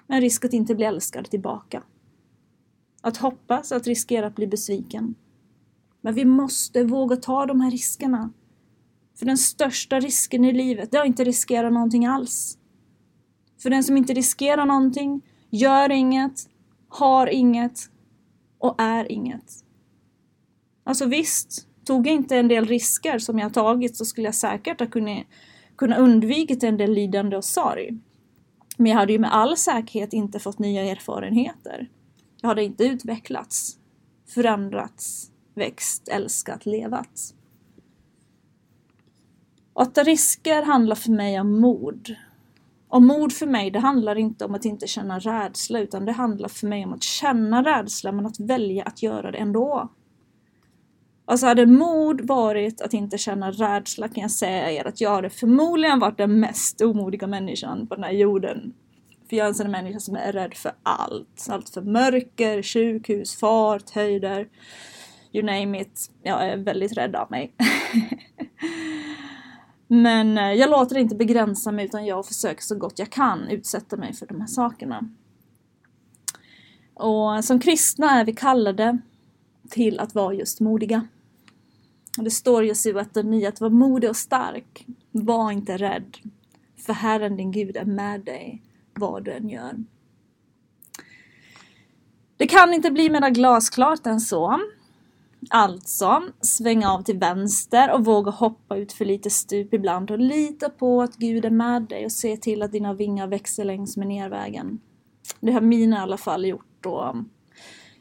En 0.07 0.21
risk 0.21 0.45
att 0.45 0.53
inte 0.53 0.75
bli 0.75 0.85
älskad 0.85 1.31
tillbaka. 1.31 1.83
Att 3.05 3.17
hoppas, 3.17 3.73
att 3.73 3.87
riskera 3.87 4.27
att 4.27 4.35
bli 4.35 4.47
besviken. 4.47 5.15
Men 6.01 6.15
vi 6.15 6.25
måste 6.25 6.85
våga 6.85 7.17
ta 7.17 7.47
de 7.47 7.61
här 7.61 7.71
riskerna. 7.71 8.33
För 9.19 9.27
den 9.27 9.39
största 9.39 10.01
risken 10.01 10.45
i 10.45 10.53
livet, 10.53 10.91
det 10.91 10.97
är 10.97 11.01
att 11.01 11.07
inte 11.07 11.25
riskera 11.25 11.71
någonting 11.71 12.07
alls. 12.07 12.59
För 13.63 13.71
den 13.71 13.85
som 13.85 13.97
inte 13.97 14.15
riskerar 14.15 14.67
någonting, 14.67 15.21
gör 15.51 15.93
inget, 15.93 16.49
har 16.89 17.27
inget 17.27 17.91
och 18.59 18.75
är 18.79 19.13
inget. 19.13 19.65
Alltså 20.85 21.07
visst, 21.07 21.67
tog 21.85 22.07
jag 22.07 22.15
inte 22.15 22.37
en 22.37 22.49
del 22.49 22.65
risker 22.67 23.19
som 23.19 23.39
jag 23.39 23.55
tagit 23.55 23.97
så 23.97 24.05
skulle 24.05 24.27
jag 24.27 24.35
säkert 24.35 24.81
ha 24.81 24.87
kunnat, 24.87 25.25
kunnat 25.77 25.99
undvikit 25.99 26.63
en 26.63 26.77
del 26.77 26.93
lidande 26.93 27.37
och 27.37 27.45
sorg. 27.45 27.99
Men 28.77 28.91
jag 28.91 28.99
hade 28.99 29.13
ju 29.13 29.19
med 29.19 29.35
all 29.35 29.57
säkerhet 29.57 30.13
inte 30.13 30.39
fått 30.39 30.59
nya 30.59 30.83
erfarenheter. 30.83 31.89
Jag 32.43 32.49
hade 32.49 32.65
inte 32.65 32.85
utvecklats, 32.85 33.79
förändrats, 34.27 35.31
växt, 35.55 36.09
älskat, 36.09 36.67
levat. 36.67 37.35
Och 39.73 39.83
att 39.83 39.95
ta 39.95 40.03
risker 40.03 40.63
handlar 40.63 40.97
för 40.97 41.11
mig 41.11 41.41
om 41.41 41.61
mod. 41.61 42.17
Och 42.89 43.03
mod 43.03 43.33
för 43.33 43.47
mig, 43.47 43.71
det 43.71 43.79
handlar 43.79 44.19
inte 44.19 44.45
om 44.45 44.55
att 44.55 44.65
inte 44.65 44.87
känna 44.87 45.19
rädsla, 45.19 45.81
utan 45.81 46.05
det 46.05 46.13
handlar 46.13 46.49
för 46.49 46.67
mig 46.67 46.85
om 46.85 46.93
att 46.93 47.03
känna 47.03 47.65
rädsla, 47.65 48.13
men 48.13 48.27
att 48.27 48.41
välja 48.41 48.85
att 48.85 49.03
göra 49.03 49.31
det 49.31 49.39
ändå. 49.39 49.89
Alltså 51.25 51.47
hade 51.47 51.67
mod 51.67 52.21
varit 52.21 52.81
att 52.81 52.95
inte 52.95 53.19
känna 53.19 53.51
rädsla 53.51 54.09
kan 54.09 54.23
jag 54.23 54.31
säga 54.31 54.71
er 54.71 54.87
att 54.87 55.01
jag 55.01 55.11
hade 55.11 55.31
förmodligen 55.31 55.99
varit 55.99 56.19
den 56.19 56.41
mest 56.41 56.81
omodiga 56.81 57.27
människan 57.27 57.87
på 57.87 57.95
den 57.95 58.05
här 58.05 58.13
jorden. 58.13 58.75
För 59.33 59.37
jag 59.37 59.45
är 59.45 59.49
en 59.49 59.55
sån 59.55 59.71
människa 59.71 60.01
som 60.01 60.17
är 60.17 60.33
rädd 60.33 60.55
för 60.55 60.73
allt. 60.83 61.47
Allt 61.49 61.69
för 61.69 61.83
mörker, 61.83 62.63
sjukhus, 62.63 63.37
fart, 63.37 63.91
höjder. 63.91 64.49
You 65.33 65.45
name 65.45 65.81
it. 65.81 66.11
Jag 66.23 66.49
är 66.49 66.57
väldigt 66.57 66.93
rädd 66.93 67.17
av 67.17 67.31
mig. 67.31 67.53
Men 69.89 70.39
eh, 70.39 70.53
jag 70.53 70.71
låter 70.71 70.95
det 70.95 71.01
inte 71.01 71.15
begränsa 71.15 71.73
mig 71.73 71.85
utan 71.85 72.07
jag 72.07 72.27
försöker 72.27 72.63
så 72.63 72.75
gott 72.75 72.99
jag 72.99 73.11
kan 73.11 73.49
utsätta 73.49 73.97
mig 73.97 74.13
för 74.13 74.27
de 74.27 74.41
här 74.41 74.49
sakerna. 74.49 75.11
Och 76.95 77.45
som 77.45 77.61
kristna 77.61 78.11
är 78.11 78.25
vi 78.25 78.35
kallade 78.35 78.99
till 79.71 80.01
att 80.01 80.15
vara 80.15 80.35
just 80.35 80.61
modiga. 80.61 81.09
Och 82.19 82.25
det 82.25 82.31
står 82.31 82.65
i 82.87 82.93
Vatten 82.93 83.31
9 83.31 83.49
att 83.49 83.61
vara 83.61 83.71
modig 83.71 84.11
och 84.11 84.17
stark. 84.17 84.87
Var 85.11 85.51
inte 85.51 85.77
rädd. 85.77 86.17
För 86.77 86.93
Herren 86.93 87.37
din 87.37 87.53
Gud 87.53 87.77
är 87.77 87.85
med 87.85 88.21
dig 88.21 88.63
vad 88.95 89.25
du 89.25 89.33
än 89.33 89.49
gör. 89.49 89.85
Det 92.37 92.47
kan 92.47 92.75
inte 92.75 92.91
bli 92.91 93.11
mer 93.11 93.31
glasklart 93.31 94.07
än 94.07 94.21
så. 94.21 94.61
Alltså, 95.51 96.23
svänga 96.41 96.93
av 96.93 97.03
till 97.03 97.19
vänster 97.19 97.93
och 97.93 98.05
våga 98.05 98.31
hoppa 98.31 98.77
ut 98.77 98.93
för 98.93 99.05
lite 99.05 99.31
stup 99.31 99.75
ibland 99.75 100.11
och 100.11 100.19
lita 100.19 100.69
på 100.69 101.03
att 101.03 101.17
Gud 101.17 101.45
är 101.45 101.51
med 101.51 101.83
dig 101.83 102.05
och 102.05 102.13
se 102.13 102.37
till 102.37 102.63
att 102.63 102.73
dina 102.73 102.95
vingar 102.95 103.27
växer 103.27 103.65
längs 103.65 103.97
med 103.97 104.09
nervägen. 104.09 104.81
Det 105.41 105.53
har 105.53 105.61
mina 105.61 105.97
i 105.97 106.01
alla 106.01 106.17
fall 106.17 106.45
gjort 106.45 106.87
och 106.87 107.17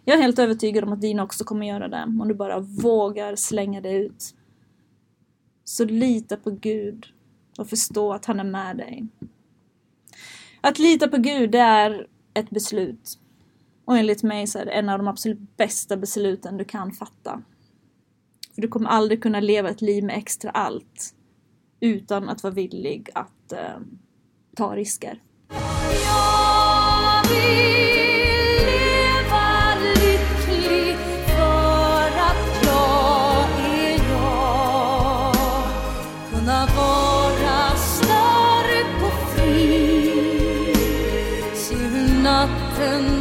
jag 0.06 0.18
är 0.18 0.22
helt 0.22 0.40
övertygad 0.40 0.84
om 0.84 0.94
att 0.94 1.02
dina 1.02 1.24
också 1.24 1.44
kommer 1.44 1.66
göra 1.68 1.88
det 1.88 2.04
om 2.04 2.28
du 2.28 2.34
bara 2.34 2.60
vågar 2.60 3.36
slänga 3.36 3.82
dig 3.82 3.96
ut. 3.96 4.36
Så 5.64 5.86
lita 5.86 6.38
på 6.38 6.52
Gud 6.52 7.06
och 7.58 7.68
förstå 7.68 8.14
att 8.14 8.26
han 8.26 8.40
är 8.40 8.44
med 8.44 8.78
dig. 8.78 9.08
Att 10.62 10.80
lita 10.80 11.08
på 11.08 11.18
Gud, 11.18 11.52
det 11.52 11.60
är 11.60 12.08
ett 12.34 12.50
beslut. 12.50 13.20
Och 13.86 13.98
enligt 13.98 14.24
mig 14.24 14.48
så 14.48 14.60
är 14.60 14.66
det 14.66 14.72
en 14.72 14.90
av 14.90 14.98
de 14.98 15.08
absolut 15.08 15.58
bästa 15.58 15.98
besluten 15.98 16.58
du 16.58 16.66
kan 16.66 16.92
fatta. 16.92 17.42
För 18.56 18.62
du 18.62 18.68
kommer 18.68 18.90
aldrig 18.90 19.24
kunna 19.24 19.40
leva 19.40 19.70
ett 19.70 19.82
liv 19.82 20.04
med 20.04 20.18
extra 20.18 20.52
allt 20.52 21.16
utan 21.80 22.30
att 22.30 22.44
vara 22.44 22.54
villig 22.54 23.10
att 23.14 23.52
eh, 23.52 23.80
ta 24.56 24.76
risker. 24.76 25.20
heaven. 42.82 43.21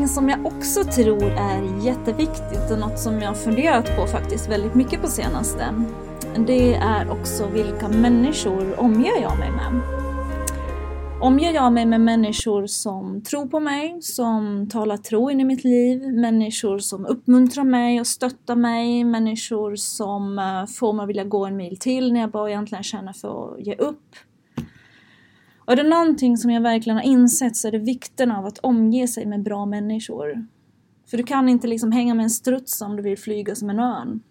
Någonting 0.00 0.14
som 0.14 0.28
jag 0.28 0.46
också 0.46 0.84
tror 0.84 1.22
är 1.22 1.86
jätteviktigt 1.86 2.70
och 2.70 2.78
något 2.78 2.98
som 2.98 3.20
jag 3.20 3.28
har 3.28 3.34
funderat 3.34 3.96
på 3.96 4.06
faktiskt 4.06 4.48
väldigt 4.48 4.74
mycket 4.74 5.02
på 5.02 5.06
senaste. 5.06 5.74
Det 6.46 6.74
är 6.74 7.10
också 7.10 7.46
vilka 7.46 7.88
människor 7.88 8.80
omger 8.80 9.22
jag 9.22 9.38
mig 9.38 9.50
med. 9.50 9.82
Omger 11.20 11.52
jag 11.52 11.72
mig 11.72 11.86
med 11.86 12.00
människor 12.00 12.66
som 12.66 13.22
tror 13.22 13.46
på 13.46 13.60
mig, 13.60 13.98
som 14.02 14.68
talar 14.68 14.96
tro 14.96 15.30
in 15.30 15.40
i 15.40 15.44
mitt 15.44 15.64
liv, 15.64 16.02
människor 16.02 16.78
som 16.78 17.06
uppmuntrar 17.06 17.64
mig 17.64 18.00
och 18.00 18.06
stöttar 18.06 18.56
mig, 18.56 19.04
människor 19.04 19.76
som 19.76 20.38
eh, 20.38 20.66
får 20.66 20.92
mig 20.92 21.02
att 21.02 21.08
vilja 21.08 21.24
gå 21.24 21.46
en 21.46 21.56
mil 21.56 21.76
till 21.78 22.12
när 22.12 22.20
jag 22.20 22.30
bara 22.30 22.50
egentligen 22.50 22.84
känner 22.84 23.12
för 23.12 23.54
att 23.54 23.66
ge 23.66 23.74
upp. 23.74 24.16
Och 25.70 25.78
är 25.78 25.82
det 25.82 25.88
någonting 25.88 26.36
som 26.36 26.50
jag 26.50 26.60
verkligen 26.60 26.96
har 26.96 27.04
insett 27.04 27.56
så 27.56 27.68
är 27.68 27.72
det 27.72 27.78
vikten 27.78 28.30
av 28.30 28.46
att 28.46 28.58
omge 28.58 29.08
sig 29.08 29.26
med 29.26 29.42
bra 29.42 29.66
människor. 29.66 30.46
För 31.10 31.16
du 31.16 31.22
kan 31.22 31.48
inte 31.48 31.66
liksom 31.66 31.92
hänga 31.92 32.14
med 32.14 32.22
en 32.22 32.30
struts 32.30 32.82
om 32.82 32.96
du 32.96 33.02
vill 33.02 33.18
flyga 33.18 33.54
som 33.54 33.70
en 33.70 33.80
örn. 33.80 34.22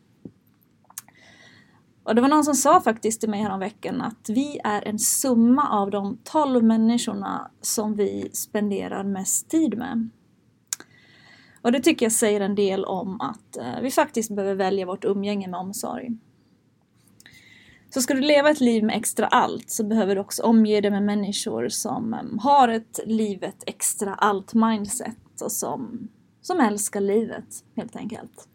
Och 2.04 2.16
det 2.16 2.22
var 2.22 2.30
någon 2.30 2.44
som 2.44 2.56
sa 2.56 2.82
faktiskt 2.82 3.20
till 3.20 3.30
mig 3.30 3.42
häromveckan 3.42 4.02
att 4.02 4.30
vi 4.30 4.60
är 4.64 4.88
en 4.88 5.00
summa 5.00 5.70
av 5.70 5.92
de 5.92 6.18
12 6.24 6.64
människorna 6.64 7.52
som 7.62 7.96
vi 7.96 8.30
spenderar 8.34 9.04
mest 9.04 9.50
tid 9.50 9.78
med. 9.78 10.10
Och 11.62 11.72
det 11.72 11.80
tycker 11.80 12.06
jag 12.06 12.14
säger 12.14 12.42
en 12.42 12.56
del 12.56 12.86
om 12.86 13.22
att 13.22 13.58
eh, 13.58 13.82
vi 13.82 13.92
faktiskt 13.92 14.36
behöver 14.36 14.56
välja 14.56 14.86
vårt 14.86 15.06
umgänge 15.06 15.48
med 15.48 15.60
omsorg. 15.60 16.10
Så 17.90 18.02
ska 18.02 18.14
du 18.14 18.22
leva 18.22 18.50
ett 18.50 18.62
liv 18.62 18.84
med 18.84 18.96
extra 18.98 19.28
allt 19.28 19.70
så 19.70 19.84
behöver 19.84 20.16
du 20.16 20.22
också 20.22 20.44
omge 20.44 20.82
dig 20.82 20.92
med 20.92 21.04
människor 21.04 21.70
som 21.70 22.14
ehm, 22.14 22.40
har 22.40 22.68
ett 22.68 23.00
livet 23.06 23.64
extra 23.66 24.14
allt 24.14 24.54
mindset 24.54 25.42
och 25.42 25.52
som, 25.52 26.08
som 26.42 26.60
älskar 26.60 27.02
livet 27.02 27.64
helt 27.76 27.96
enkelt. 27.96 28.48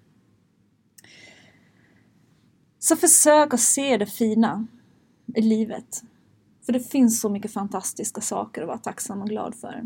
Så 2.78 2.96
försök 2.96 3.54
att 3.54 3.60
se 3.60 3.96
det 3.96 4.06
fina 4.06 4.66
i 5.34 5.42
livet. 5.42 6.02
För 6.66 6.72
det 6.72 6.80
finns 6.80 7.20
så 7.20 7.28
mycket 7.28 7.52
fantastiska 7.52 8.20
saker 8.20 8.62
att 8.62 8.68
vara 8.68 8.78
tacksam 8.78 9.22
och 9.22 9.28
glad 9.28 9.54
för. 9.54 9.82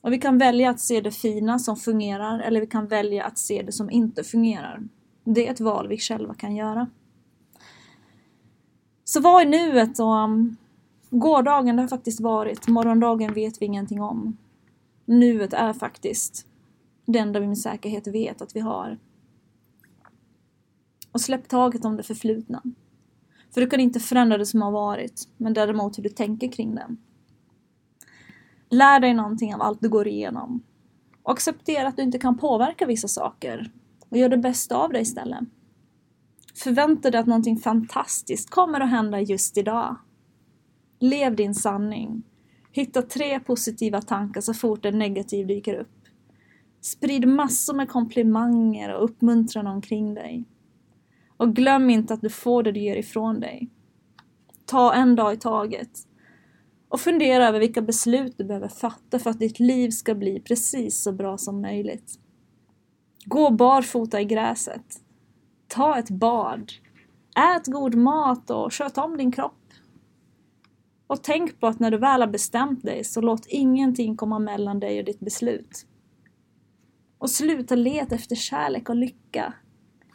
Och 0.00 0.12
vi 0.12 0.18
kan 0.18 0.38
välja 0.38 0.70
att 0.70 0.80
se 0.80 1.00
det 1.00 1.10
fina 1.10 1.58
som 1.58 1.76
fungerar 1.76 2.40
eller 2.40 2.60
vi 2.60 2.66
kan 2.66 2.86
välja 2.86 3.24
att 3.24 3.38
se 3.38 3.62
det 3.62 3.72
som 3.72 3.90
inte 3.90 4.24
fungerar. 4.24 4.82
Det 5.24 5.46
är 5.46 5.52
ett 5.52 5.60
val 5.60 5.88
vi 5.88 5.98
själva 5.98 6.34
kan 6.34 6.56
göra. 6.56 6.88
Så 9.10 9.20
vad 9.20 9.42
är 9.42 9.46
nuet 9.46 9.98
och 9.98 10.24
um, 10.24 10.56
gårdagen 11.10 11.76
det 11.76 11.82
har 11.82 11.88
faktiskt 11.88 12.20
varit, 12.20 12.68
morgondagen 12.68 13.34
vet 13.34 13.62
vi 13.62 13.66
ingenting 13.66 14.02
om. 14.02 14.36
Nuet 15.04 15.52
är 15.52 15.72
faktiskt 15.72 16.46
det 17.06 17.18
enda 17.18 17.40
vi 17.40 17.46
med 17.46 17.58
säkerhet 17.58 18.06
vet 18.06 18.42
att 18.42 18.56
vi 18.56 18.60
har. 18.60 18.98
Och 21.12 21.20
släpp 21.20 21.48
taget 21.48 21.84
om 21.84 21.96
det 21.96 22.02
förflutna. 22.02 22.62
För 23.54 23.60
du 23.60 23.66
kan 23.66 23.80
inte 23.80 24.00
förändra 24.00 24.38
det 24.38 24.46
som 24.46 24.62
har 24.62 24.70
varit, 24.70 25.28
men 25.36 25.54
däremot 25.54 25.98
hur 25.98 26.02
du 26.02 26.08
tänker 26.08 26.52
kring 26.52 26.74
det. 26.74 26.96
Lär 28.68 29.00
dig 29.00 29.14
någonting 29.14 29.54
av 29.54 29.62
allt 29.62 29.80
du 29.80 29.88
går 29.88 30.08
igenom. 30.08 30.62
Och 31.22 31.32
acceptera 31.32 31.88
att 31.88 31.96
du 31.96 32.02
inte 32.02 32.18
kan 32.18 32.38
påverka 32.38 32.86
vissa 32.86 33.08
saker. 33.08 33.72
Och 34.08 34.16
gör 34.16 34.28
det 34.28 34.38
bästa 34.38 34.76
av 34.76 34.92
det 34.92 35.00
istället. 35.00 35.44
Förvänta 36.62 37.10
dig 37.10 37.20
att 37.20 37.26
någonting 37.26 37.56
fantastiskt 37.56 38.50
kommer 38.50 38.80
att 38.80 38.90
hända 38.90 39.20
just 39.20 39.56
idag. 39.56 39.96
Lev 40.98 41.36
din 41.36 41.54
sanning. 41.54 42.22
Hitta 42.72 43.02
tre 43.02 43.40
positiva 43.40 44.02
tankar 44.02 44.40
så 44.40 44.54
fort 44.54 44.84
en 44.84 44.98
negativ 44.98 45.46
dyker 45.46 45.74
upp. 45.74 45.98
Sprid 46.80 47.28
massor 47.28 47.74
med 47.74 47.88
komplimanger 47.88 48.94
och 48.94 49.04
uppmuntran 49.04 49.66
omkring 49.66 50.14
dig. 50.14 50.44
Och 51.36 51.54
glöm 51.54 51.90
inte 51.90 52.14
att 52.14 52.20
du 52.20 52.30
får 52.30 52.62
det 52.62 52.72
du 52.72 52.80
ger 52.80 52.96
ifrån 52.96 53.40
dig. 53.40 53.68
Ta 54.66 54.94
en 54.94 55.16
dag 55.16 55.34
i 55.34 55.36
taget. 55.36 55.90
Och 56.88 57.00
fundera 57.00 57.48
över 57.48 57.60
vilka 57.60 57.82
beslut 57.82 58.34
du 58.38 58.44
behöver 58.44 58.68
fatta 58.68 59.18
för 59.18 59.30
att 59.30 59.38
ditt 59.38 59.60
liv 59.60 59.90
ska 59.90 60.14
bli 60.14 60.40
precis 60.40 61.02
så 61.02 61.12
bra 61.12 61.38
som 61.38 61.60
möjligt. 61.60 62.18
Gå 63.24 63.50
barfota 63.50 64.20
i 64.20 64.24
gräset. 64.24 65.02
Ta 65.70 65.98
ett 65.98 66.10
bad. 66.10 66.72
Ät 67.36 67.66
god 67.66 67.94
mat 67.94 68.50
och 68.50 68.74
sköt 68.74 68.98
om 68.98 69.16
din 69.16 69.32
kropp. 69.32 69.54
Och 71.06 71.22
tänk 71.22 71.60
på 71.60 71.66
att 71.66 71.80
när 71.80 71.90
du 71.90 71.98
väl 71.98 72.20
har 72.20 72.28
bestämt 72.28 72.82
dig 72.82 73.04
så 73.04 73.20
låt 73.20 73.46
ingenting 73.46 74.16
komma 74.16 74.38
mellan 74.38 74.80
dig 74.80 74.98
och 74.98 75.04
ditt 75.04 75.20
beslut. 75.20 75.86
Och 77.18 77.30
sluta 77.30 77.74
leta 77.74 78.14
efter 78.14 78.36
kärlek 78.36 78.88
och 78.88 78.96
lycka. 78.96 79.54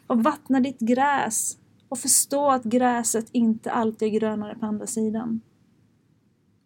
Och 0.07 0.23
vattna 0.23 0.59
ditt 0.59 0.79
gräs. 0.79 1.57
Och 1.89 1.99
förstå 1.99 2.51
att 2.51 2.63
gräset 2.63 3.29
inte 3.31 3.71
alltid 3.71 4.07
är 4.07 4.19
grönare 4.19 4.55
på 4.55 4.65
andra 4.65 4.87
sidan. 4.87 5.41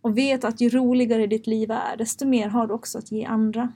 Och 0.02 0.17
vet 0.17 0.43
att 0.43 0.62
ju 0.62 0.69
roligare 0.69 1.28
ditt 1.28 1.47
liv 1.47 1.71
är, 1.71 1.97
desto 1.97 2.28
mer 2.28 2.47
har 2.47 2.67
du 2.67 2.73
också 2.73 2.97
att 2.97 3.12
ge 3.12 3.25
andra. 3.25 3.73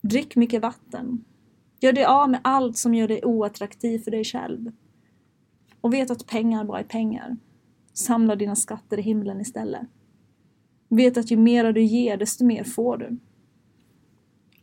Drick 0.00 0.36
mycket 0.36 0.62
vatten. 0.62 1.24
Gör 1.80 1.92
dig 1.92 2.04
av 2.04 2.30
med 2.30 2.40
allt 2.44 2.78
som 2.78 2.94
gör 2.94 3.08
dig 3.08 3.24
oattraktiv 3.24 3.98
för 3.98 4.10
dig 4.10 4.24
själv. 4.24 4.72
Och 5.80 5.92
vet 5.92 6.10
att 6.10 6.26
pengar 6.26 6.64
bara 6.64 6.80
är 6.80 6.84
pengar. 6.84 7.36
Samla 7.92 8.36
dina 8.36 8.56
skatter 8.56 8.98
i 8.98 9.02
himlen 9.02 9.40
istället. 9.40 9.82
Vet 10.88 11.16
att 11.16 11.30
ju 11.30 11.36
mer 11.36 11.72
du 11.72 11.82
ger, 11.82 12.16
desto 12.16 12.44
mer 12.44 12.64
får 12.64 12.96
du. 12.96 13.18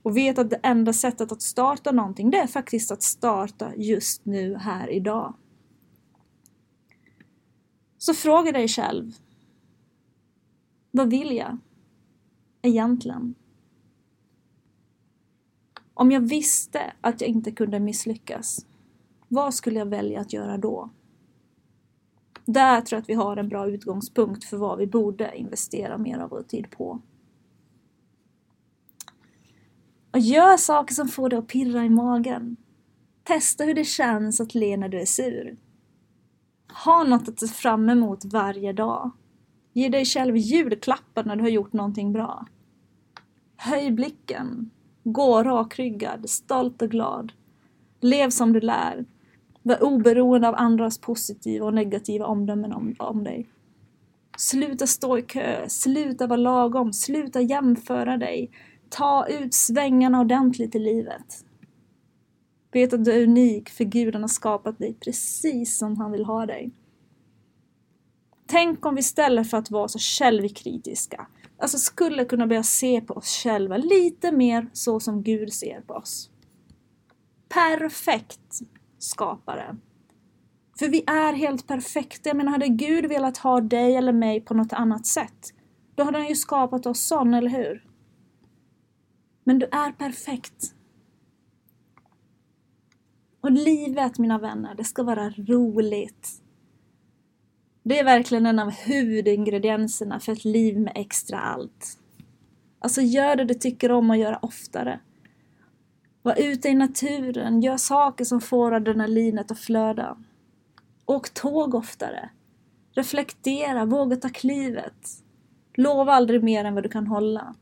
Och 0.02 0.17
vet 0.17 0.38
att 0.38 0.49
det 0.49 0.60
enda 0.63 0.93
sättet 0.93 1.32
att 1.32 1.41
starta 1.41 1.91
någonting, 1.91 2.30
det 2.30 2.38
är 2.38 2.47
faktiskt 2.47 2.91
att 2.91 3.04
starta 3.04 3.76
just 3.76 4.26
nu, 4.26 4.56
här, 4.56 4.89
idag. 4.89 5.34
Så 7.97 8.13
fråga 8.13 8.52
dig 8.52 8.67
själv. 8.67 9.12
Vad 10.91 11.10
vill 11.10 11.36
jag? 11.36 11.58
Egentligen. 12.62 13.36
Om 15.93 16.12
jag 16.12 16.21
visste 16.21 16.93
att 17.01 17.21
jag 17.21 17.29
inte 17.29 17.51
kunde 17.51 17.79
misslyckas, 17.79 18.65
vad 19.27 19.53
skulle 19.53 19.79
jag 19.79 19.86
välja 19.86 20.19
att 20.19 20.34
göra 20.34 20.58
då? 20.58 20.89
Där 22.45 22.82
tror 22.82 22.97
jag 22.97 23.01
att 23.01 23.10
vi 23.10 23.13
har 23.13 23.38
en 23.38 23.49
bra 23.49 23.67
utgångspunkt 23.67 24.43
för 24.43 24.58
vad 24.58 24.77
vi 24.77 24.88
borde 24.88 25.38
investera 25.38 25.97
mer 25.97 26.17
av 26.17 26.29
vår 26.29 26.43
tid 26.43 26.69
på. 26.71 27.01
Och 30.12 30.19
gör 30.19 30.58
saker 30.58 30.93
som 30.95 31.08
får 31.08 31.29
dig 31.29 31.39
att 31.39 31.47
pirra 31.47 31.86
i 31.86 31.89
magen. 31.89 32.58
Testa 33.23 33.63
hur 33.63 33.73
det 33.73 33.86
känns 33.86 34.41
att 34.41 34.56
le 34.56 34.77
när 34.77 34.89
du 34.89 34.99
är 34.99 35.06
sur. 35.06 35.58
Ha 36.86 37.03
något 37.03 37.29
att 37.29 37.39
se 37.39 37.47
fram 37.47 37.89
emot 37.89 38.25
varje 38.25 38.73
dag. 38.73 39.12
Ge 39.73 39.89
dig 39.89 40.06
själv 40.06 40.38
julklappar 40.38 41.23
när 41.23 41.36
du 41.36 41.41
har 41.41 41.49
gjort 41.49 41.73
någonting 41.73 42.13
bra. 42.13 42.47
Höj 43.56 43.91
blicken. 43.91 44.69
Gå 45.03 45.43
rakryggad, 45.43 46.29
stolt 46.29 46.81
och 46.81 46.89
glad. 46.89 47.31
Lev 48.01 48.29
som 48.29 48.53
du 48.53 48.59
lär. 48.59 49.05
Var 49.61 49.83
oberoende 49.83 50.47
av 50.47 50.55
andras 50.55 50.97
positiva 50.97 51.65
och 51.65 51.73
negativa 51.73 52.25
omdömen 52.25 52.73
om, 52.73 52.95
om 52.99 53.23
dig. 53.23 53.49
Sluta 54.37 54.87
stå 54.87 55.17
i 55.17 55.21
kö, 55.21 55.69
sluta 55.69 56.27
vara 56.27 56.37
lagom, 56.37 56.93
sluta 56.93 57.41
jämföra 57.41 58.17
dig. 58.17 58.51
Ta 58.89 59.27
ut 59.27 59.53
svängarna 59.53 60.19
ordentligt 60.19 60.75
i 60.75 60.79
livet. 60.79 61.45
Vet 62.71 62.93
att 62.93 63.05
du 63.05 63.11
är 63.11 63.23
unik 63.23 63.69
för 63.69 63.83
Gud 63.83 64.15
har 64.15 64.27
skapat 64.27 64.79
dig 64.79 64.93
precis 64.99 65.77
som 65.77 65.97
han 65.97 66.11
vill 66.11 66.25
ha 66.25 66.45
dig. 66.45 66.71
Tänk 68.45 68.85
om 68.85 68.95
vi 68.95 68.99
istället 68.99 69.49
för 69.49 69.57
att 69.57 69.71
vara 69.71 69.87
så 69.87 69.99
självkritiska, 69.99 71.27
alltså 71.57 71.77
skulle 71.77 72.25
kunna 72.25 72.47
börja 72.47 72.63
se 72.63 73.01
på 73.01 73.13
oss 73.13 73.43
själva 73.43 73.77
lite 73.77 74.31
mer 74.31 74.69
så 74.73 74.99
som 74.99 75.23
Gud 75.23 75.53
ser 75.53 75.81
på 75.81 75.93
oss. 75.93 76.29
Perfekt 77.49 78.61
skapare. 78.97 79.77
För 80.79 80.87
vi 80.87 81.03
är 81.07 81.33
helt 81.33 81.67
perfekta. 81.67 82.29
Jag 82.29 82.37
menar, 82.37 82.51
hade 82.51 82.67
Gud 82.67 83.05
velat 83.05 83.37
ha 83.37 83.61
dig 83.61 83.95
eller 83.95 84.13
mig 84.13 84.41
på 84.41 84.53
något 84.53 84.73
annat 84.73 85.05
sätt, 85.05 85.53
då 85.95 86.03
hade 86.03 86.17
han 86.17 86.27
ju 86.27 86.35
skapat 86.35 86.85
oss 86.85 87.07
sån, 87.07 87.33
eller 87.33 87.49
hur? 87.49 87.87
Men 89.43 89.59
du 89.59 89.65
är 89.65 89.91
perfekt. 89.91 90.75
Och 93.41 93.51
livet, 93.51 94.19
mina 94.19 94.39
vänner, 94.39 94.75
det 94.75 94.83
ska 94.83 95.03
vara 95.03 95.29
roligt. 95.29 96.42
Det 97.84 98.00
är 98.00 98.04
verkligen 98.04 98.46
en 98.46 98.60
av 98.60 98.72
huvudingredienserna 98.72 100.19
för 100.19 100.32
ett 100.32 100.46
liv 100.46 100.80
med 100.80 100.93
extra 100.96 101.39
allt. 101.39 102.00
Alltså 102.80 103.02
gör 103.02 103.36
det 103.36 103.46
du 103.46 103.54
tycker 103.54 103.91
om 103.91 104.12
att 104.12 104.17
göra 104.17 104.39
oftare. 104.41 105.00
Var 106.22 106.41
ute 106.41 106.69
i 106.69 106.74
naturen, 106.74 107.62
gör 107.62 107.78
saker 107.78 108.26
som 108.26 108.41
får 108.41 108.74
adrenalinet 108.74 109.52
att 109.52 109.60
flöda. 109.60 110.17
Åk 111.06 111.34
tåg 111.34 111.76
oftare. 111.76 112.30
Reflektera, 112.91 113.86
våga 113.86 114.15
ta 114.15 114.30
klivet. 114.30 115.10
Lova 115.76 116.13
aldrig 116.13 116.43
mer 116.43 116.65
än 116.65 116.76
vad 116.76 116.84
du 116.84 116.89
kan 116.89 117.08
hålla. 117.08 117.56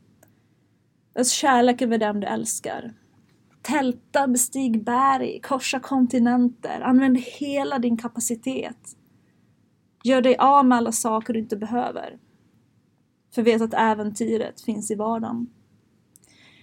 Ös 1.14 1.30
kärlek 1.30 1.82
över 1.82 1.98
dem 1.98 2.20
du 2.20 2.26
älskar. 2.26 2.94
Tälta, 3.62 4.26
bestig 4.26 4.84
berg, 4.84 5.40
korsa 5.40 5.80
kontinenter, 5.80 6.80
använd 6.80 7.18
hela 7.18 7.78
din 7.78 7.96
kapacitet. 7.96 8.96
Gör 10.04 10.22
dig 10.22 10.36
av 10.36 10.66
med 10.66 10.78
alla 10.78 10.92
saker 10.92 11.32
du 11.32 11.38
inte 11.38 11.56
behöver. 11.56 12.18
För 13.34 13.42
vet 13.42 13.62
att 13.62 13.74
äventyret 13.74 14.60
finns 14.60 14.90
i 14.90 14.94
vardagen. 14.94 15.50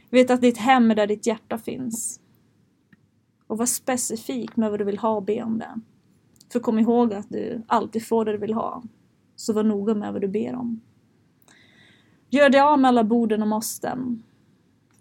Vet 0.10 0.32
att 0.32 0.42
ditt 0.42 0.58
hem 0.58 0.92
är 0.92 0.96
där 0.96 1.08
ditt 1.08 1.28
hjärta 1.28 1.58
finns. 1.58 2.20
Och 3.48 3.58
var 3.58 3.66
specifik 3.66 4.56
med 4.56 4.70
vad 4.72 4.80
du 4.80 4.86
vill 4.86 4.98
ha 4.98 5.10
och 5.10 5.24
be 5.24 5.44
om 5.44 5.58
det. 5.58 5.80
För 6.52 6.60
kom 6.60 6.80
ihåg 6.80 7.14
att 7.14 7.30
du 7.30 7.64
alltid 7.68 8.08
får 8.08 8.26
det 8.26 8.32
du 8.32 8.38
vill 8.38 8.54
ha. 8.54 8.84
Så 9.36 9.54
var 9.54 9.64
noga 9.64 9.96
med 9.96 10.14
vad 10.14 10.22
du 10.22 10.28
ber 10.28 10.56
om. 10.56 10.82
Gör 12.30 12.50
dig 12.50 12.62
av 12.62 12.80
med 12.80 12.90
alla 12.90 13.04
borden 13.04 13.42
och 13.42 13.48
måsten. 13.48 14.24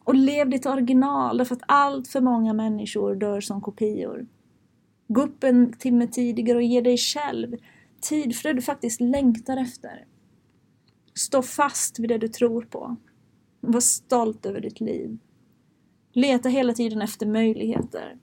Och 0.05 0.15
lev 0.15 0.51
ditt 0.51 0.67
original, 0.67 1.39
därför 1.39 1.55
att 1.55 1.63
allt 1.67 2.09
för 2.09 2.21
många 2.21 2.53
människor 2.53 3.15
dör 3.15 3.41
som 3.41 3.61
kopior. 3.61 4.27
Gå 5.09 5.23
upp 5.23 5.45
en 5.45 5.73
timme 5.73 6.07
tidigare 6.07 6.59
och 6.59 6.63
ge 6.63 6.81
dig 6.81 6.97
själv 6.97 7.57
tid 8.01 8.37
för 8.37 8.49
det 8.49 8.55
du 8.55 8.63
faktiskt 8.63 9.01
längtar 9.01 9.57
efter. 9.57 10.07
Stå 11.15 11.43
fast 11.43 11.99
vid 11.99 12.09
det 12.09 12.19
du 12.19 12.29
tror 12.29 12.63
på. 12.63 12.97
Var 13.61 13.81
stolt 13.81 14.47
över 14.47 14.61
ditt 14.61 14.81
liv. 14.81 15.19
Leta 16.13 16.49
hela 16.49 16.73
tiden 16.73 17.03
efter 17.03 17.27
möjligheter. 17.27 18.19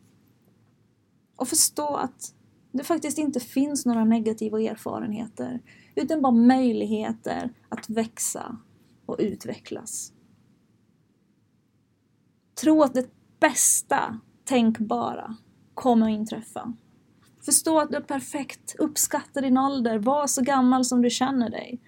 Och 1.36 1.48
förstå 1.48 1.96
att 1.96 2.36
det 2.72 2.84
faktiskt 2.84 3.18
inte 3.18 3.40
finns 3.40 3.86
några 3.86 4.06
negativa 4.06 4.62
erfarenheter, 4.62 5.62
utan 5.96 6.22
bara 6.22 6.32
möjligheter 6.34 7.54
att 7.70 7.90
växa 7.90 8.58
och 9.06 9.16
utvecklas. 9.20 10.14
Tro 12.62 12.84
att 12.84 12.94
det 12.94 13.10
bästa 13.40 14.20
tänkbara 14.44 15.36
kommer 15.74 16.06
att 16.06 16.20
inträffa. 16.20 16.74
Förstå 17.46 17.80
att 17.80 17.90
du 17.90 17.98
är 17.98 18.02
perfekt, 18.02 18.76
uppskatta 18.80 19.42
din 19.42 19.58
ålder, 19.58 19.98
var 19.98 20.28
så 20.28 20.42
gammal 20.42 20.86
som 20.86 21.02
du 21.02 21.10
känner 21.10 21.50
dig. 21.50 21.80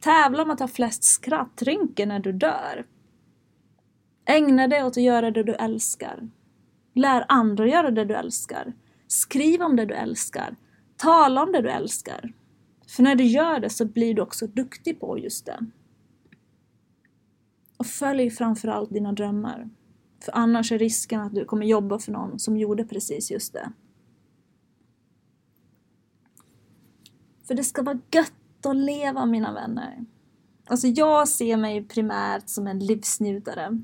Tävla 0.00 0.42
om 0.42 0.50
att 0.50 0.60
ha 0.60 0.68
flest 0.68 1.04
skrattrynkor 1.04 2.06
när 2.06 2.20
du 2.20 2.32
dör. 2.32 2.86
Ägna 4.26 4.68
dig 4.68 4.84
åt 4.84 4.96
att 4.96 5.02
göra 5.02 5.30
det 5.30 5.42
du 5.42 5.54
älskar. 5.54 6.28
Lär 6.94 7.24
andra 7.28 7.64
att 7.64 7.70
göra 7.70 7.90
det 7.90 8.04
du 8.04 8.14
älskar. 8.14 8.72
Skriv 9.06 9.62
om 9.62 9.76
det 9.76 9.86
du 9.86 9.94
älskar. 9.94 10.56
Tala 10.96 11.42
om 11.42 11.52
det 11.52 11.62
du 11.62 11.70
älskar. 11.70 12.32
För 12.88 13.02
när 13.02 13.14
du 13.14 13.24
gör 13.24 13.60
det 13.60 13.70
så 13.70 13.84
blir 13.84 14.14
du 14.14 14.22
också 14.22 14.46
duktig 14.46 15.00
på 15.00 15.18
just 15.18 15.46
det. 15.46 15.58
Och 17.76 17.86
följ 17.86 18.30
framförallt 18.30 18.90
dina 18.90 19.12
drömmar. 19.12 19.70
För 20.24 20.32
annars 20.36 20.72
är 20.72 20.78
risken 20.78 21.20
att 21.20 21.34
du 21.34 21.44
kommer 21.44 21.66
jobba 21.66 21.98
för 21.98 22.12
någon 22.12 22.38
som 22.38 22.56
gjorde 22.56 22.84
precis 22.84 23.30
just 23.30 23.52
det. 23.52 23.72
För 27.48 27.54
det 27.54 27.64
ska 27.64 27.82
vara 27.82 27.98
gött 28.10 28.66
att 28.66 28.76
leva, 28.76 29.26
mina 29.26 29.52
vänner. 29.52 30.04
Alltså 30.66 30.86
jag 30.86 31.28
ser 31.28 31.56
mig 31.56 31.84
primärt 31.84 32.48
som 32.48 32.66
en 32.66 32.78
livsnjutare. 32.78 33.80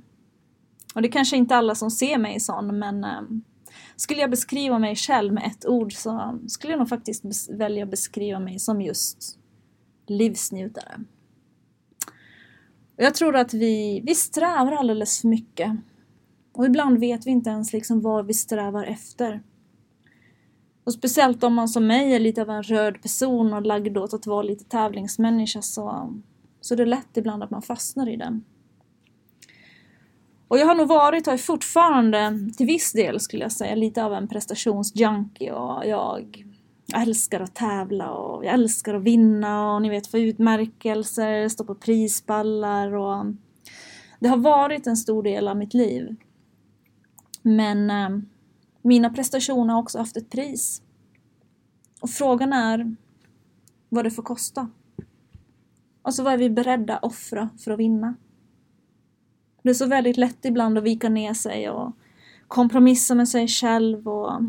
Och 0.94 1.02
det 1.02 1.08
är 1.08 1.12
kanske 1.12 1.36
inte 1.36 1.56
alla 1.56 1.74
som 1.74 1.90
ser 1.90 2.18
mig 2.18 2.40
sån, 2.40 2.78
men 2.78 3.04
ehm, 3.04 3.42
skulle 3.96 4.20
jag 4.20 4.30
beskriva 4.30 4.78
mig 4.78 4.96
själv 4.96 5.32
med 5.32 5.44
ett 5.46 5.66
ord 5.66 5.92
så 5.92 6.38
skulle 6.46 6.72
jag 6.72 6.78
nog 6.78 6.88
faktiskt 6.88 7.50
välja 7.50 7.84
att 7.84 7.90
beskriva 7.90 8.38
mig 8.38 8.58
som 8.58 8.80
just 8.80 9.38
livsnjutare. 10.06 11.00
Och 12.96 13.02
jag 13.02 13.14
tror 13.14 13.36
att 13.36 13.54
vi, 13.54 14.00
vi 14.06 14.14
strävar 14.14 14.72
alldeles 14.72 15.20
för 15.20 15.28
mycket. 15.28 15.72
Och 16.52 16.66
ibland 16.66 16.98
vet 16.98 17.26
vi 17.26 17.30
inte 17.30 17.50
ens 17.50 17.72
liksom 17.72 18.00
vad 18.00 18.26
vi 18.26 18.34
strävar 18.34 18.84
efter. 18.84 19.42
Och 20.84 20.92
speciellt 20.92 21.44
om 21.44 21.54
man 21.54 21.68
som 21.68 21.86
mig 21.86 22.14
är 22.14 22.20
lite 22.20 22.42
av 22.42 22.50
en 22.50 22.62
röd 22.62 23.02
person 23.02 23.52
och 23.54 23.66
lagd 23.66 23.98
åt 23.98 24.14
att 24.14 24.26
vara 24.26 24.42
lite 24.42 24.64
tävlingsmänniska 24.64 25.62
så, 25.62 26.14
så 26.60 26.74
det 26.74 26.82
är 26.82 26.86
lätt 26.86 27.16
ibland 27.16 27.42
att 27.42 27.50
man 27.50 27.62
fastnar 27.62 28.08
i 28.08 28.16
den. 28.16 28.44
Och 30.48 30.58
jag 30.58 30.66
har 30.66 30.74
nog 30.74 30.88
varit 30.88 31.26
och 31.26 31.32
är 31.32 31.38
fortfarande 31.38 32.38
till 32.56 32.66
viss 32.66 32.92
del 32.92 33.20
skulle 33.20 33.42
jag 33.42 33.52
säga 33.52 33.74
lite 33.74 34.04
av 34.04 34.14
en 34.14 34.28
prestationsjunkie 34.28 35.52
och 35.52 35.86
jag 35.86 36.44
älskar 36.94 37.40
att 37.40 37.54
tävla 37.54 38.10
och 38.10 38.44
jag 38.44 38.54
älskar 38.54 38.94
att 38.94 39.02
vinna 39.02 39.74
och 39.74 39.82
ni 39.82 39.88
vet 39.88 40.06
få 40.06 40.18
utmärkelser, 40.18 41.48
stå 41.48 41.64
på 41.64 41.74
prisballar 41.74 42.94
och 42.94 43.26
det 44.20 44.28
har 44.28 44.36
varit 44.36 44.86
en 44.86 44.96
stor 44.96 45.22
del 45.22 45.48
av 45.48 45.56
mitt 45.56 45.74
liv. 45.74 46.16
Men 47.42 47.90
eh, 47.90 48.08
mina 48.84 49.10
prestationer 49.10 49.74
har 49.74 49.80
också 49.80 49.98
haft 49.98 50.16
ett 50.16 50.30
pris. 50.30 50.82
Och 52.00 52.10
frågan 52.10 52.52
är 52.52 52.96
vad 53.88 54.04
det 54.04 54.10
får 54.10 54.22
kosta. 54.22 54.70
Alltså 56.02 56.22
vad 56.22 56.32
är 56.32 56.38
vi 56.38 56.50
beredda 56.50 56.96
att 56.96 57.04
offra 57.04 57.48
för 57.58 57.70
att 57.70 57.78
vinna? 57.78 58.14
Det 59.62 59.70
är 59.70 59.74
så 59.74 59.86
väldigt 59.86 60.16
lätt 60.16 60.44
ibland 60.44 60.78
att 60.78 60.84
vika 60.84 61.08
ner 61.08 61.34
sig 61.34 61.70
och 61.70 61.92
kompromissa 62.48 63.14
med 63.14 63.28
sig 63.28 63.48
själv 63.48 64.08
och 64.08 64.40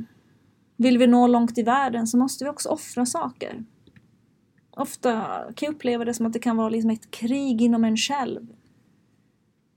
vill 0.77 0.97
vi 0.97 1.07
nå 1.07 1.27
långt 1.27 1.57
i 1.57 1.63
världen 1.63 2.07
så 2.07 2.17
måste 2.17 2.43
vi 2.43 2.49
också 2.49 2.69
offra 2.69 3.05
saker. 3.05 3.63
Ofta 4.71 5.11
kan 5.55 5.65
jag 5.65 5.75
uppleva 5.75 6.05
det 6.05 6.13
som 6.13 6.25
att 6.25 6.33
det 6.33 6.39
kan 6.39 6.57
vara 6.57 6.69
liksom 6.69 6.89
ett 6.89 7.11
krig 7.11 7.61
inom 7.61 7.83
en 7.83 7.97
själv. 7.97 8.47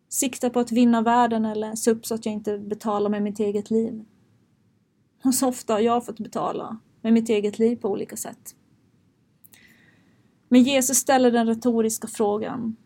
Sikta 0.08 0.50
på 0.50 0.60
att 0.60 0.72
vinna 0.72 1.02
världen 1.02 1.44
eller 1.44 1.74
se 1.74 1.90
upp 1.90 2.06
så 2.06 2.14
att 2.14 2.26
jag 2.26 2.32
inte 2.32 2.58
betalar 2.58 3.10
med 3.10 3.22
mitt 3.22 3.40
eget 3.40 3.70
liv. 3.70 4.04
Och 5.24 5.34
så 5.34 5.48
ofta 5.48 5.72
har 5.72 5.80
jag 5.80 6.06
fått 6.06 6.20
betala 6.20 6.78
med 7.00 7.12
mitt 7.12 7.28
eget 7.28 7.58
liv 7.58 7.76
på 7.76 7.88
olika 7.88 8.16
sätt. 8.16 8.54
Men 10.48 10.62
Jesus 10.62 10.96
ställer 10.96 11.30
den 11.30 11.46
retoriska 11.46 12.06
frågan. 12.06 12.76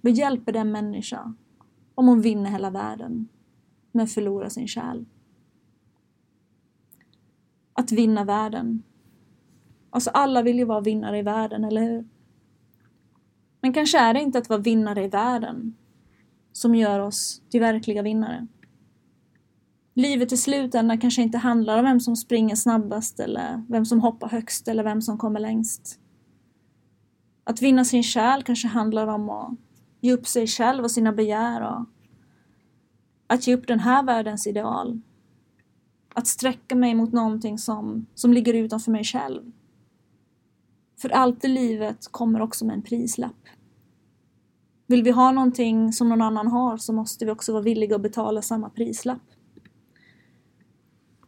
Vad 0.00 0.12
hjälper 0.12 0.52
det 0.52 0.58
en 0.58 0.72
människa 0.72 1.34
om 1.94 2.08
hon 2.08 2.20
vinner 2.20 2.50
hela 2.50 2.70
världen 2.70 3.28
men 3.92 4.06
förlorar 4.06 4.48
sin 4.48 4.68
själ? 4.68 5.04
Att 7.72 7.92
vinna 7.92 8.24
världen. 8.24 8.82
Alltså 9.90 10.10
alla 10.10 10.42
vill 10.42 10.58
ju 10.58 10.64
vara 10.64 10.80
vinnare 10.80 11.18
i 11.18 11.22
världen, 11.22 11.64
eller 11.64 11.82
hur? 11.82 12.08
Men 13.60 13.72
kanske 13.72 13.98
är 13.98 14.14
det 14.14 14.20
inte 14.20 14.38
att 14.38 14.48
vara 14.48 14.60
vinnare 14.60 15.04
i 15.04 15.08
världen 15.08 15.76
som 16.52 16.74
gör 16.74 17.00
oss 17.00 17.42
till 17.50 17.60
verkliga 17.60 18.02
vinnare. 18.02 18.46
Livet 19.94 20.32
i 20.32 20.36
slutändan 20.36 20.98
kanske 20.98 21.22
inte 21.22 21.38
handlar 21.38 21.78
om 21.78 21.84
vem 21.84 22.00
som 22.00 22.16
springer 22.16 22.56
snabbast 22.56 23.20
eller 23.20 23.64
vem 23.68 23.84
som 23.84 24.00
hoppar 24.00 24.28
högst 24.28 24.68
eller 24.68 24.84
vem 24.84 25.02
som 25.02 25.18
kommer 25.18 25.40
längst. 25.40 25.98
Att 27.44 27.62
vinna 27.62 27.84
sin 27.84 28.02
själ 28.02 28.42
kanske 28.42 28.68
handlar 28.68 29.06
om 29.06 29.30
att 29.30 29.50
ge 30.00 30.12
upp 30.12 30.26
sig 30.26 30.46
själv 30.46 30.84
och 30.84 30.90
sina 30.90 31.12
begär 31.12 31.60
och 31.60 31.86
att 33.26 33.46
ge 33.46 33.54
upp 33.54 33.66
den 33.66 33.80
här 33.80 34.02
världens 34.02 34.46
ideal. 34.46 35.00
Att 36.14 36.26
sträcka 36.26 36.74
mig 36.74 36.94
mot 36.94 37.12
någonting 37.12 37.58
som, 37.58 38.06
som 38.14 38.32
ligger 38.32 38.54
utanför 38.54 38.90
mig 38.90 39.04
själv. 39.04 39.52
För 41.00 41.08
allt 41.08 41.44
i 41.44 41.48
livet 41.48 42.08
kommer 42.10 42.40
också 42.40 42.64
med 42.64 42.74
en 42.74 42.82
prislapp. 42.82 43.48
Vill 44.86 45.02
vi 45.02 45.10
ha 45.10 45.32
någonting 45.32 45.92
som 45.92 46.08
någon 46.08 46.22
annan 46.22 46.46
har 46.46 46.76
så 46.76 46.92
måste 46.92 47.24
vi 47.24 47.30
också 47.30 47.52
vara 47.52 47.62
villiga 47.62 47.96
att 47.96 48.02
betala 48.02 48.42
samma 48.42 48.70
prislapp. 48.70 49.31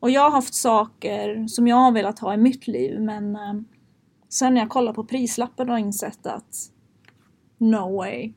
Och 0.05 0.11
jag 0.11 0.23
har 0.23 0.31
haft 0.31 0.55
saker 0.55 1.47
som 1.47 1.67
jag 1.67 1.77
har 1.77 1.93
velat 1.93 2.19
ha 2.19 2.35
i 2.35 2.37
mitt 2.37 2.67
liv 2.67 3.01
men 3.01 3.37
eh, 3.37 3.55
sen 4.29 4.55
när 4.55 4.61
jag 4.61 4.71
kollar 4.71 4.93
på 4.93 5.05
prislappen 5.05 5.69
har 5.69 5.79
jag 5.79 5.87
insett 5.87 6.27
att 6.27 6.71
no 7.59 7.97
way. 7.97 8.33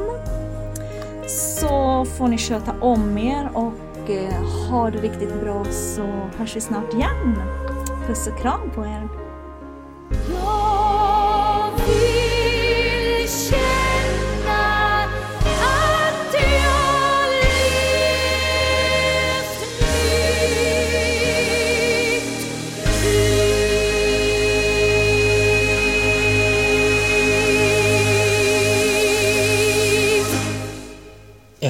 Så 1.27 2.05
får 2.05 2.27
ni 2.27 2.37
sköta 2.37 2.81
om 2.81 3.17
er 3.17 3.49
och 3.53 4.09
eh, 4.09 4.69
ha 4.69 4.89
det 4.89 4.97
riktigt 4.97 5.41
bra 5.41 5.65
så 5.65 6.03
hörs 6.37 6.55
vi 6.55 6.61
snart 6.61 6.93
igen. 6.93 7.35
Puss 8.07 8.27
och 8.27 8.37
kram 8.37 8.71
på 8.75 8.85
er! 8.85 9.18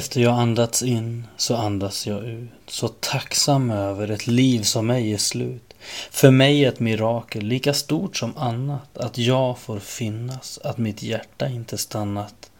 Efter 0.00 0.20
jag 0.20 0.38
andats 0.38 0.82
in 0.82 1.26
så 1.36 1.56
andas 1.56 2.06
jag 2.06 2.24
ut. 2.24 2.50
Så 2.66 2.88
tacksam 2.88 3.70
över 3.70 4.10
ett 4.10 4.26
liv 4.26 4.62
som 4.62 4.90
ej 4.90 5.12
är 5.12 5.18
slut. 5.18 5.74
För 6.10 6.30
mig 6.30 6.64
ett 6.64 6.80
mirakel 6.80 7.44
lika 7.44 7.74
stort 7.74 8.16
som 8.16 8.36
annat. 8.36 8.98
Att 8.98 9.18
jag 9.18 9.58
får 9.58 9.78
finnas, 9.78 10.58
att 10.64 10.78
mitt 10.78 11.02
hjärta 11.02 11.48
inte 11.48 11.78
stannat. 11.78 12.50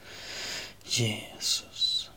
Jesus. 0.84 2.10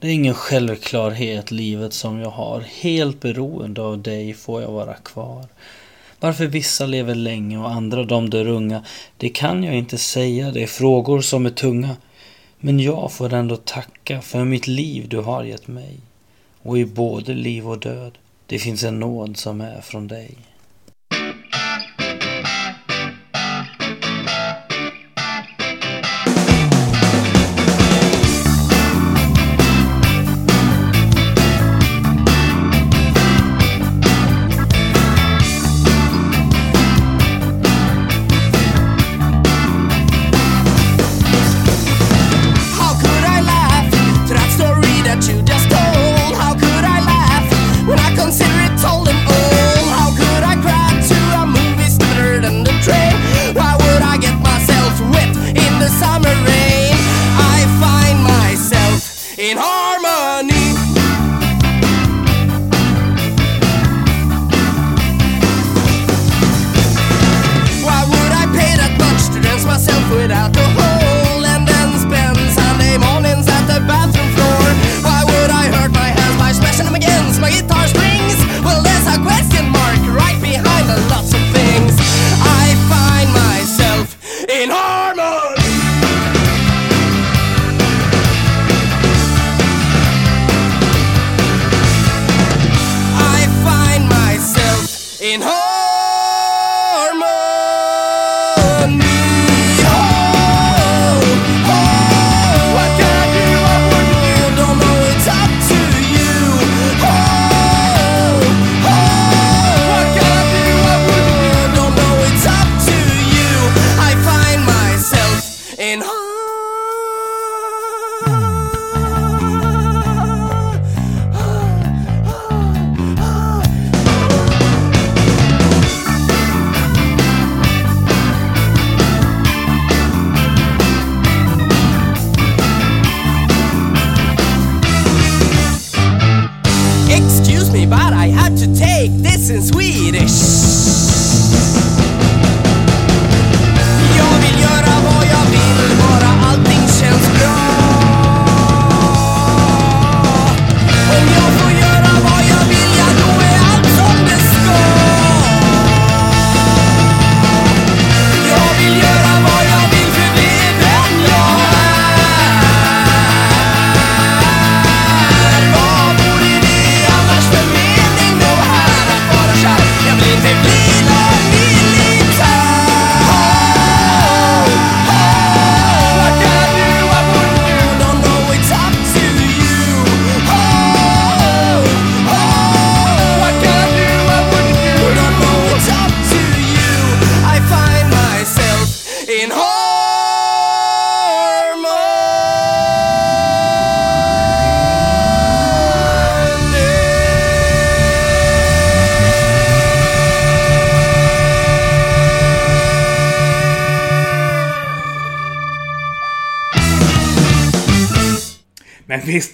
Det 0.00 0.08
är 0.08 0.12
ingen 0.12 0.34
självklarhet 0.34 1.50
livet 1.50 1.92
som 1.92 2.18
jag 2.18 2.30
har. 2.30 2.60
Helt 2.60 3.20
beroende 3.20 3.82
av 3.82 4.02
dig 4.02 4.34
får 4.34 4.62
jag 4.62 4.72
vara 4.72 4.94
kvar. 4.94 5.46
Varför 6.20 6.46
vissa 6.46 6.86
lever 6.86 7.14
länge 7.14 7.58
och 7.58 7.70
andra 7.70 8.04
de 8.04 8.30
dör 8.30 8.48
unga, 8.48 8.84
det 9.16 9.28
kan 9.28 9.64
jag 9.64 9.74
inte 9.74 9.98
säga. 9.98 10.50
Det 10.50 10.62
är 10.62 10.66
frågor 10.66 11.20
som 11.20 11.46
är 11.46 11.50
tunga. 11.50 11.96
Men 12.66 12.80
jag 12.80 13.12
får 13.12 13.32
ändå 13.32 13.56
tacka 13.56 14.20
för 14.20 14.44
mitt 14.44 14.66
liv 14.66 15.08
du 15.08 15.18
har 15.18 15.44
gett 15.44 15.66
mig. 15.66 15.98
Och 16.62 16.78
i 16.78 16.84
både 16.84 17.34
liv 17.34 17.68
och 17.68 17.78
död, 17.78 18.18
det 18.46 18.58
finns 18.58 18.84
en 18.84 19.00
nåd 19.00 19.36
som 19.36 19.60
är 19.60 19.80
från 19.80 20.08
dig. 20.08 20.36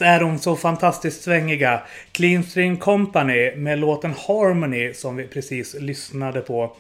Visst 0.01 0.09
är 0.09 0.21
de 0.21 0.39
så 0.39 0.57
fantastiskt 0.57 1.23
svängiga. 1.23 1.83
Clean 2.13 2.77
Company 2.77 3.57
med 3.57 3.79
låten 3.79 4.15
Harmony 4.29 4.95
som 4.95 5.17
vi 5.17 5.27
precis 5.27 5.75
lyssnade 5.81 6.41
på. 6.41 6.77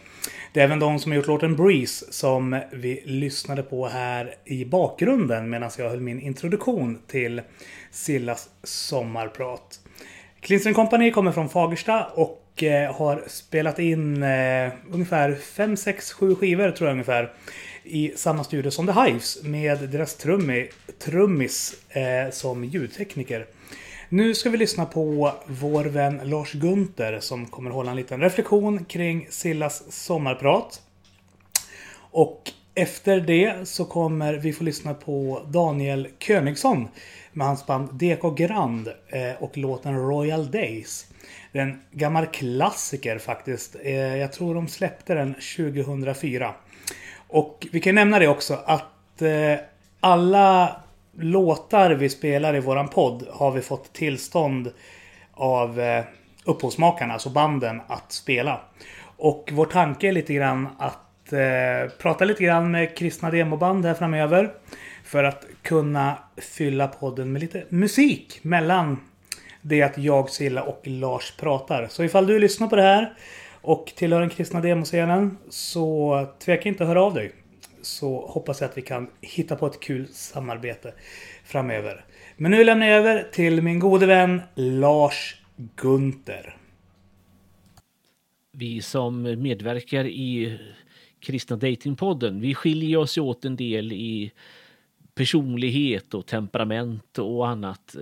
Det 0.53 0.61
är 0.61 0.65
även 0.65 0.79
de 0.79 0.99
som 0.99 1.13
har 1.13 1.17
gjort 1.17 1.27
låten 1.27 1.57
Breeze 1.57 2.13
som 2.13 2.61
vi 2.73 3.03
lyssnade 3.05 3.63
på 3.63 3.89
här 3.89 4.35
i 4.45 4.65
bakgrunden 4.65 5.51
medan 5.51 5.71
jag 5.79 5.91
höll 5.91 6.01
min 6.01 6.21
introduktion 6.21 6.99
till 7.07 7.43
Sillas 7.91 8.49
sommarprat. 8.63 9.81
Clean 10.41 10.75
Company 10.75 11.11
kommer 11.11 11.33
från 11.33 11.49
Fagersta 11.49 12.05
och 12.05 12.63
eh, 12.63 12.95
har 12.95 13.25
spelat 13.27 13.79
in 13.79 14.23
eh, 14.23 14.73
ungefär 14.93 15.35
5, 15.35 15.77
6, 15.77 16.13
7 16.13 16.35
skivor 16.35 16.71
tror 16.71 16.89
jag 16.89 16.93
ungefär 16.95 17.33
i 17.91 18.13
samma 18.17 18.45
studio 18.45 18.71
som 18.71 18.87
The 18.87 18.93
Hives 18.93 19.43
med 19.43 19.79
deras 19.79 20.15
trummi, 20.15 20.69
trummis 20.99 21.75
eh, 21.89 22.31
som 22.31 22.65
ljudtekniker. 22.65 23.47
Nu 24.09 24.35
ska 24.35 24.51
vi 24.51 24.57
lyssna 24.57 24.87
på 24.87 25.33
vår 25.47 25.85
vän 25.85 26.21
Lars 26.25 26.53
Gunther 26.53 27.21
som 27.21 27.47
kommer 27.47 27.71
hålla 27.71 27.91
en 27.91 27.97
liten 27.97 28.21
reflektion 28.21 28.85
kring 28.85 29.27
Sillas 29.31 29.93
sommarprat. 29.93 30.83
Och 32.11 32.53
efter 32.75 33.21
det 33.21 33.69
så 33.69 33.85
kommer 33.85 34.35
vi 34.35 34.53
få 34.53 34.65
lyssna 34.65 34.95
på 34.95 35.43
Daniel 35.49 36.09
Königsson 36.19 36.89
med 37.33 37.47
hans 37.47 37.67
band 37.67 37.95
DK 37.95 38.37
Grand 38.37 38.89
eh, 38.89 39.43
och 39.43 39.59
låten 39.59 39.97
Royal 39.97 40.51
Days. 40.51 41.07
Det 41.53 41.59
är 41.59 41.63
en 41.63 41.81
gammal 41.93 42.27
klassiker 42.27 43.19
faktiskt. 43.19 43.77
Eh, 43.83 44.17
jag 44.17 44.33
tror 44.33 44.55
de 44.55 44.69
släppte 44.69 45.15
den 45.15 45.35
2004. 45.35 46.55
Och 47.31 47.67
vi 47.73 47.81
kan 47.81 47.95
nämna 47.95 48.19
det 48.19 48.29
också 48.29 48.59
att 48.65 49.23
eh, 49.23 49.59
alla 50.01 50.77
låtar 51.19 51.91
vi 51.91 52.09
spelar 52.09 52.57
i 52.57 52.61
våran 52.61 52.89
podd 52.89 53.27
har 53.31 53.51
vi 53.51 53.61
fått 53.61 53.93
tillstånd 53.93 54.73
av 55.33 55.81
eh, 55.81 56.05
upphovsmakarna, 56.45 57.13
alltså 57.13 57.31
banden, 57.31 57.81
att 57.87 58.13
spela. 58.13 58.61
Och 59.17 59.51
vår 59.53 59.67
tanke 59.67 60.09
är 60.09 60.13
lite 60.13 60.35
grann 60.35 60.69
att 60.79 61.33
eh, 61.33 61.93
prata 61.99 62.25
lite 62.25 62.45
grann 62.45 62.71
med 62.71 62.97
kristna 62.97 63.31
demoband 63.31 63.85
här 63.85 63.95
framöver. 63.95 64.51
För 65.05 65.25
att 65.25 65.45
kunna 65.63 66.19
fylla 66.37 66.89
podden 66.89 67.33
med 67.33 67.41
lite 67.41 67.65
musik 67.69 68.39
mellan 68.43 69.01
det 69.63 69.83
att 69.83 69.99
jag, 69.99 70.31
Silla 70.31 70.63
och 70.63 70.81
Lars 70.85 71.33
pratar. 71.37 71.87
Så 71.91 72.05
ifall 72.05 72.27
du 72.27 72.39
lyssnar 72.39 72.69
på 72.69 72.77
det 72.77 72.83
här 72.83 73.13
och 73.63 73.93
tillhör 73.97 74.21
den 74.21 74.31
kristna 74.31 74.61
demoscenen 74.61 75.39
så 75.49 76.27
tveka 76.39 76.69
inte 76.69 76.83
att 76.83 76.89
höra 76.89 77.03
av 77.03 77.15
dig. 77.15 77.33
Så 77.83 78.27
hoppas 78.27 78.61
jag 78.61 78.71
att 78.71 78.79
vi 78.79 78.83
kan 78.83 79.11
hitta 79.21 79.57
på 79.57 79.67
ett 79.67 79.81
kul 79.81 80.09
samarbete 80.09 80.95
framöver. 81.45 82.05
Men 82.37 82.51
nu 82.51 82.65
lämnar 82.65 82.87
jag 82.87 82.97
över 82.97 83.29
till 83.33 83.63
min 83.63 83.79
gode 83.79 84.07
vän 84.07 84.43
Lars 84.55 85.41
Gunther. 85.77 86.57
Vi 88.53 88.83
som 88.83 89.23
medverkar 89.23 90.05
i 90.05 90.59
Kristna 91.21 91.57
Datingpodden, 91.57 92.41
vi 92.41 92.55
skiljer 92.55 92.99
oss 92.99 93.19
åt 93.19 93.45
en 93.45 93.57
del 93.57 93.93
i 93.93 94.33
personlighet 95.15 96.15
och 96.15 96.27
temperament 96.27 97.19
och 97.19 97.49
annat. 97.49 97.97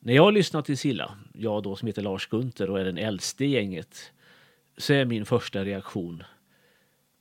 När 0.00 0.14
jag 0.14 0.34
lyssnar 0.34 0.62
till 0.62 0.78
Silla, 0.78 1.18
jag 1.34 1.62
då 1.62 1.76
som 1.76 1.86
heter 1.86 2.02
Lars 2.02 2.26
Gunther 2.26 2.70
och 2.70 2.80
är 2.80 2.84
den 2.84 2.98
äldste 2.98 3.44
i 3.44 3.48
gänget, 3.48 4.12
så 4.78 4.92
är 4.92 5.04
min 5.04 5.26
första 5.26 5.64
reaktion 5.64 6.24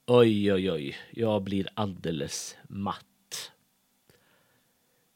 Oj, 0.10 0.54
oj, 0.54 0.72
oj, 0.72 0.96
jag 1.12 1.44
blir 1.44 1.68
alldeles 1.74 2.58
matt. 2.68 3.52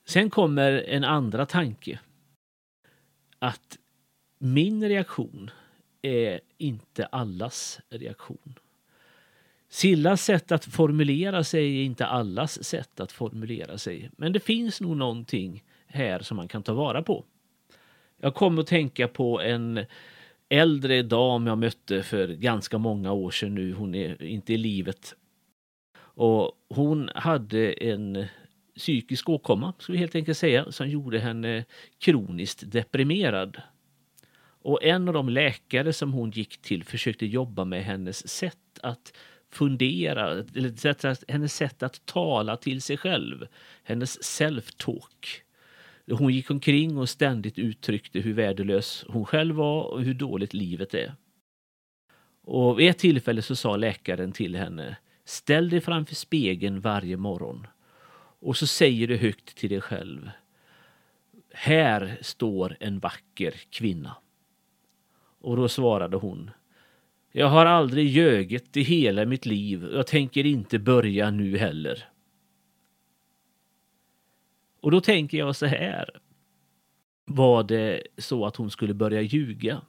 Sen 0.06 0.30
kommer 0.30 0.72
en 0.72 1.04
andra 1.04 1.46
tanke. 1.46 2.00
Att 3.40 3.78
min 4.38 4.90
reaktion 4.90 5.52
är 6.02 6.40
inte 6.58 7.06
allas 7.06 7.80
reaktion. 7.90 8.60
Sillas 9.70 10.24
sätt 10.24 10.52
att 10.52 10.66
formulera 10.66 11.44
sig 11.44 11.80
är 11.80 11.84
inte 11.84 12.06
allas 12.06 12.64
sätt 12.64 13.00
att 13.00 13.12
formulera 13.12 13.78
sig. 13.78 14.10
Men 14.18 14.34
det 14.34 14.40
finns 14.40 14.82
nog 14.82 14.98
någonting 14.98 15.64
här 15.88 16.20
som 16.20 16.38
man 16.38 16.48
kan 16.48 16.64
ta 16.64 16.74
vara 16.74 17.04
på. 17.04 17.26
Jag 18.18 18.36
kommer 18.36 18.62
att 18.62 18.68
tänka 18.68 19.08
på 19.08 19.42
en 19.42 19.86
äldre 20.52 21.02
dam 21.02 21.48
jag 21.48 21.58
mötte 21.58 22.04
för 22.04 22.28
ganska 22.28 22.78
många 22.78 23.12
år 23.12 23.32
sedan 23.32 23.56
nu. 23.56 23.74
Hon 23.74 23.96
är 23.96 24.24
inte 24.24 24.54
i 24.54 24.58
livet. 24.58 25.16
Och 25.98 26.52
hon 26.70 27.10
hade 27.16 27.74
en 27.74 28.26
psykisk 28.76 29.30
åkomma, 29.30 29.74
ska 29.80 29.94
vi 29.94 30.00
helt 30.00 30.16
enkelt 30.16 30.38
säga, 30.38 30.72
som 30.72 30.90
gjorde 30.90 31.20
henne 31.20 31.66
kroniskt 32.00 32.72
deprimerad. 32.72 33.62
Och 34.64 34.84
en 34.84 35.08
av 35.08 35.14
de 35.14 35.30
läkare 35.30 35.94
som 35.94 36.14
hon 36.14 36.32
gick 36.32 36.62
till 36.62 36.84
försökte 36.84 37.26
jobba 37.26 37.66
med 37.66 37.84
hennes 37.84 38.28
sätt 38.28 38.80
att 38.84 39.14
fundera, 39.52 40.32
eller 40.32 41.32
hennes 41.32 41.56
sätt 41.56 41.84
att 41.84 42.06
tala 42.06 42.58
till 42.58 42.82
sig 42.82 42.98
själv. 42.98 43.48
Hennes 43.84 44.40
self-talk. 44.40 45.42
Hon 46.08 46.34
gick 46.34 46.52
omkring 46.52 46.98
och 46.98 47.10
ständigt 47.10 47.60
uttryckte 47.60 48.20
hur 48.20 48.34
värdelös 48.34 49.06
hon 49.08 49.26
själv 49.26 49.56
var 49.56 49.84
och 49.84 50.04
hur 50.04 50.14
dåligt 50.14 50.54
livet 50.54 50.94
är. 50.94 51.16
Och 52.44 52.80
vid 52.80 52.90
ett 52.90 52.98
tillfälle 52.98 53.42
så 53.42 53.56
sa 53.56 53.76
läkaren 53.76 54.32
till 54.32 54.56
henne 54.56 54.98
Ställ 55.26 55.70
dig 55.70 55.82
framför 55.82 56.16
spegeln 56.16 56.80
varje 56.80 57.18
morgon 57.18 57.68
och 58.40 58.58
så 58.58 58.68
säger 58.68 59.08
du 59.08 59.18
högt 59.18 59.58
till 59.58 59.70
dig 59.70 59.82
själv 59.82 60.30
Här 61.54 62.18
står 62.22 62.78
en 62.80 63.00
vacker 63.00 63.54
kvinna. 63.70 64.16
Och 65.42 65.58
då 65.58 65.68
svarade 65.68 66.18
hon 66.18 66.52
Jag 67.32 67.48
har 67.48 67.66
aldrig 67.66 68.08
ljugit 68.08 68.78
i 68.78 68.82
hela 68.82 69.26
mitt 69.26 69.46
liv 69.46 69.86
och 69.86 69.98
jag 69.98 70.08
tänker 70.08 70.46
inte 70.46 70.80
börja 70.80 71.32
nu 71.32 71.58
heller. 71.58 72.11
Och 74.82 74.92
då 74.92 75.02
tänker 75.02 75.38
jag 75.38 75.56
så 75.56 75.66
här. 75.66 76.10
Var 77.26 77.64
det 77.64 78.02
så 78.18 78.46
att 78.46 78.56
hon 78.56 78.72
skulle 78.72 78.94
börja 78.94 79.22
ljuga? 79.22 79.82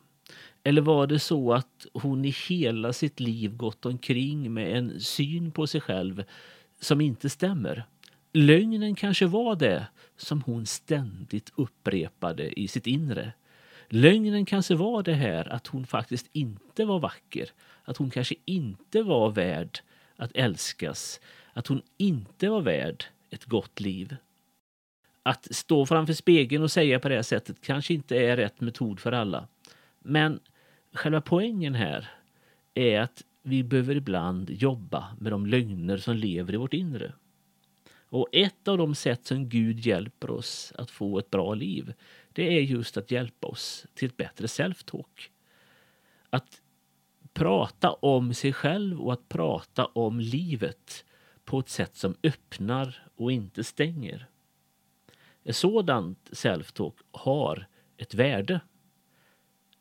Eller 0.65 0.83
var 0.83 1.07
det 1.07 1.19
så 1.19 1.53
att 1.53 1.87
hon 1.93 2.25
i 2.25 2.35
hela 2.49 2.93
sitt 2.93 3.21
liv 3.21 3.57
gått 3.57 3.87
omkring 3.87 4.55
med 4.55 4.77
en 4.77 5.01
syn 5.01 5.51
på 5.51 5.67
sig 5.67 5.81
själv 5.81 6.25
som 6.81 7.01
inte 7.01 7.31
stämmer? 7.31 7.85
Lögnen 8.33 8.95
kanske 8.95 9.27
var 9.27 9.57
det 9.57 9.87
som 10.17 10.43
hon 10.43 10.67
ständigt 10.67 11.53
upprepade 11.55 12.61
i 12.61 12.69
sitt 12.69 12.87
inre. 12.87 13.33
Lögnen 13.89 14.45
kanske 14.45 14.75
var 14.75 15.03
det 15.03 15.15
här 15.15 15.53
att 15.53 15.67
hon 15.67 15.87
faktiskt 15.87 16.29
inte 16.33 16.85
var 16.85 16.99
vacker. 16.99 17.51
Att 17.85 17.97
hon 17.97 18.11
kanske 18.11 18.35
inte 18.45 19.03
var 19.03 19.31
värd 19.31 19.79
att 20.17 20.33
älskas. 20.35 21.21
Att 21.53 21.67
hon 21.67 21.83
inte 21.97 22.49
var 22.49 22.61
värd 22.61 23.05
ett 23.31 23.45
gott 23.45 23.81
liv. 23.81 24.17
Att 25.23 25.55
stå 25.55 25.87
framför 25.87 26.13
spegeln 26.13 26.63
och 26.63 26.71
säga 26.71 27.01
på 27.01 27.09
det 27.09 27.15
här 27.15 27.23
sättet 27.23 27.61
kanske 27.61 27.95
inte 27.95 28.17
är 28.17 28.37
rätt 28.37 28.61
metod 28.61 29.01
för 29.01 29.13
alla. 29.13 29.49
Men 29.99 30.41
själva 30.93 31.21
poängen 31.21 31.75
här 31.75 32.11
är 32.75 33.01
att 33.01 33.23
vi 33.43 33.63
behöver 33.63 33.97
ibland 33.97 34.51
jobba 34.51 35.17
med 35.21 35.33
de 35.33 35.47
lögner 35.47 35.97
som 35.97 36.17
lever 36.17 36.55
i 36.55 36.57
vårt 36.57 36.75
inre. 36.75 37.13
Och 38.09 38.29
ett 38.33 38.69
av 38.69 38.79
de 38.79 38.95
sätt 38.95 39.27
som 39.27 39.49
Gud 39.49 39.79
hjälper 39.87 40.31
oss 40.31 40.73
att 40.79 40.91
få 40.91 41.19
ett 41.19 41.31
bra 41.31 41.55
liv, 41.55 41.95
det 42.33 42.57
är 42.57 42.61
just 42.61 42.97
att 42.97 43.11
hjälpa 43.11 43.47
oss 43.47 43.87
till 43.95 44.09
ett 44.09 44.17
bättre 44.17 44.47
self-talk. 44.47 45.31
Att 46.31 46.61
prata 47.33 47.93
om 47.93 48.35
sig 48.35 48.53
själv 48.53 49.01
och 49.01 49.13
att 49.13 49.29
prata 49.29 49.85
om 49.85 50.21
livet 50.21 51.05
på 51.45 51.59
ett 51.59 51.69
sätt 51.69 51.97
som 51.97 52.15
öppnar 52.23 53.07
och 53.17 53.33
inte 53.33 53.65
stänger. 53.65 54.29
Ett 55.45 55.57
sådant 55.57 56.31
self-talk 56.33 56.95
har 57.11 57.67
ett 57.97 58.15
värde. 58.15 58.61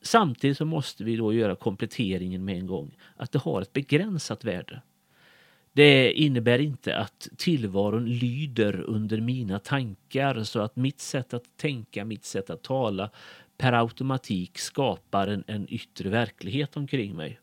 Samtidigt 0.01 0.57
så 0.57 0.65
måste 0.65 1.03
vi 1.03 1.15
då 1.15 1.33
göra 1.33 1.55
kompletteringen 1.55 2.45
med 2.45 2.57
en 2.57 2.67
gång 2.67 2.97
att 3.15 3.31
det 3.31 3.39
har 3.39 3.61
ett 3.61 3.73
begränsat 3.73 4.43
värde. 4.43 4.81
Det 5.73 6.13
innebär 6.13 6.59
inte 6.59 6.97
att 6.97 7.27
tillvaron 7.37 8.05
lyder 8.05 8.81
under 8.81 9.21
mina 9.21 9.59
tankar 9.59 10.43
så 10.43 10.59
att 10.59 10.75
mitt 10.75 10.99
sätt 10.99 11.33
att 11.33 11.57
tänka, 11.57 12.05
mitt 12.05 12.25
sätt 12.25 12.49
att 12.49 12.63
tala 12.63 13.09
per 13.57 13.73
automatik 13.73 14.59
skapar 14.59 15.27
en, 15.27 15.43
en 15.47 15.73
yttre 15.73 16.09
verklighet 16.09 16.77
omkring 16.77 17.15
mig. 17.15 17.39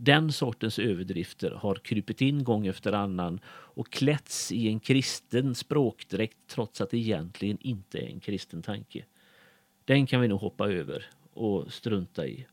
Den 0.00 0.32
sortens 0.32 0.78
överdrifter 0.78 1.50
har 1.50 1.74
krypit 1.74 2.20
in 2.20 2.44
gång 2.44 2.66
efter 2.66 2.92
annan 2.92 3.40
och 3.46 3.90
klätts 3.90 4.52
i 4.52 4.68
en 4.68 4.80
kristen 4.80 5.54
språkdräkt 5.54 6.38
trots 6.46 6.80
att 6.80 6.90
det 6.90 6.98
egentligen 6.98 7.58
inte 7.60 7.98
är 7.98 8.06
en 8.06 8.20
kristen 8.20 8.62
tanke. 8.62 9.04
Den 9.84 10.06
kan 10.06 10.20
vi 10.20 10.28
nog 10.28 10.40
hoppa 10.40 10.68
över 10.68 11.06
och 11.32 11.72
strunta 11.72 12.26
i. 12.26 12.46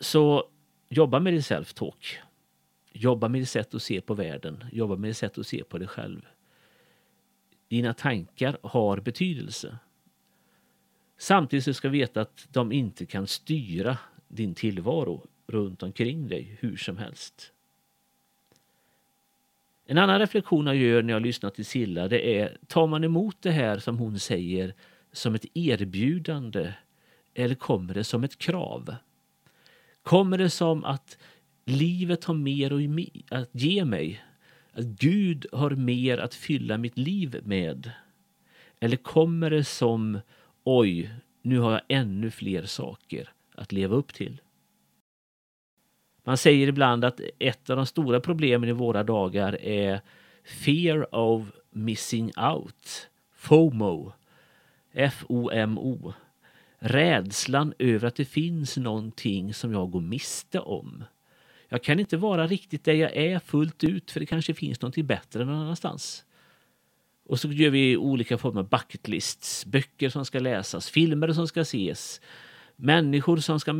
Så 0.00 0.48
jobba 0.88 1.20
med 1.20 1.32
din 1.32 1.42
self-talk. 1.42 2.16
Jobba 2.92 3.28
med 3.28 3.40
ditt 3.40 3.48
sätt 3.48 3.74
att 3.74 3.82
se 3.82 4.00
på 4.00 4.14
världen. 4.14 4.64
Jobba 4.72 4.96
med 4.96 5.10
ditt 5.10 5.16
sätt 5.16 5.38
att 5.38 5.46
se 5.46 5.64
på 5.64 5.78
dig 5.78 5.88
själv. 5.88 6.26
Dina 7.68 7.94
tankar 7.94 8.58
har 8.62 9.00
betydelse. 9.00 9.78
Samtidigt 11.18 11.64
så 11.64 11.74
ska 11.74 11.88
du 11.88 11.98
veta 11.98 12.20
att 12.20 12.48
de 12.50 12.72
inte 12.72 13.06
kan 13.06 13.26
styra 13.26 13.98
din 14.28 14.54
tillvaro 14.54 15.26
runt 15.48 15.82
omkring 15.82 16.28
dig 16.28 16.56
hur 16.60 16.76
som 16.76 16.96
helst. 16.96 17.52
En 19.86 19.98
annan 19.98 20.18
reflektion 20.18 20.66
jag 20.66 20.76
gör 20.76 21.02
när 21.02 21.12
jag 21.12 21.22
lyssnar 21.22 21.50
till 21.50 21.66
Silla 21.66 22.08
det 22.08 22.38
är, 22.38 22.58
tar 22.66 22.86
man 22.86 23.04
emot 23.04 23.36
det 23.40 23.50
här 23.50 23.78
som 23.78 23.98
hon 23.98 24.18
säger 24.18 24.74
som 25.12 25.34
ett 25.34 25.46
erbjudande 25.54 26.72
eller 27.34 27.54
kommer 27.54 27.94
det 27.94 28.04
som 28.04 28.24
ett 28.24 28.38
krav? 28.38 28.94
Kommer 30.02 30.38
det 30.38 30.50
som 30.50 30.84
att 30.84 31.18
livet 31.64 32.24
har 32.24 32.34
mer 32.34 32.72
att 33.30 33.50
ge 33.52 33.84
mig? 33.84 34.24
Att 34.72 34.84
Gud 34.84 35.46
har 35.52 35.70
mer 35.70 36.18
att 36.18 36.34
fylla 36.34 36.78
mitt 36.78 36.98
liv 36.98 37.40
med? 37.44 37.90
Eller 38.80 38.96
kommer 38.96 39.50
det 39.50 39.64
som 39.64 40.20
oj, 40.64 41.10
nu 41.42 41.58
har 41.58 41.72
jag 41.72 41.82
ännu 41.88 42.30
fler 42.30 42.64
saker 42.64 43.32
att 43.54 43.72
leva 43.72 43.96
upp 43.96 44.14
till? 44.14 44.40
Man 46.28 46.36
säger 46.36 46.66
ibland 46.66 47.04
att 47.04 47.20
ett 47.38 47.70
av 47.70 47.76
de 47.76 47.86
stora 47.86 48.20
problemen 48.20 48.68
i 48.68 48.72
våra 48.72 49.02
dagar 49.02 49.62
är 49.62 50.00
fear 50.44 51.14
of 51.14 51.46
missing 51.70 52.32
out. 52.52 53.08
FOMO. 53.34 54.12
F-O-M-O. 54.92 56.12
Rädslan 56.78 57.74
över 57.78 58.08
att 58.08 58.16
det 58.16 58.24
finns 58.24 58.76
någonting 58.76 59.54
som 59.54 59.72
jag 59.72 59.90
går 59.90 60.00
miste 60.00 60.60
om. 60.60 61.04
Jag 61.68 61.82
kan 61.82 62.00
inte 62.00 62.16
vara 62.16 62.46
riktigt 62.46 62.84
där 62.84 62.94
jag 62.94 63.16
är 63.16 63.38
fullt 63.38 63.84
ut 63.84 64.10
för 64.10 64.20
det 64.20 64.26
kanske 64.26 64.54
finns 64.54 64.80
någonting 64.82 65.06
bättre 65.06 65.44
någon 65.44 65.54
annanstans. 65.54 66.24
Och 67.24 67.40
så 67.40 67.48
gör 67.48 67.70
vi 67.70 67.96
olika 67.96 68.38
former 68.38 68.60
av 68.60 68.68
bucket 68.68 69.08
lists, 69.08 69.66
böcker 69.66 70.08
som 70.08 70.24
ska 70.24 70.38
läsas, 70.38 70.90
filmer 70.90 71.32
som 71.32 71.48
ska 71.48 71.60
ses, 71.60 72.20
människor 72.80 73.36
som 73.36 73.60
ska 73.60 73.72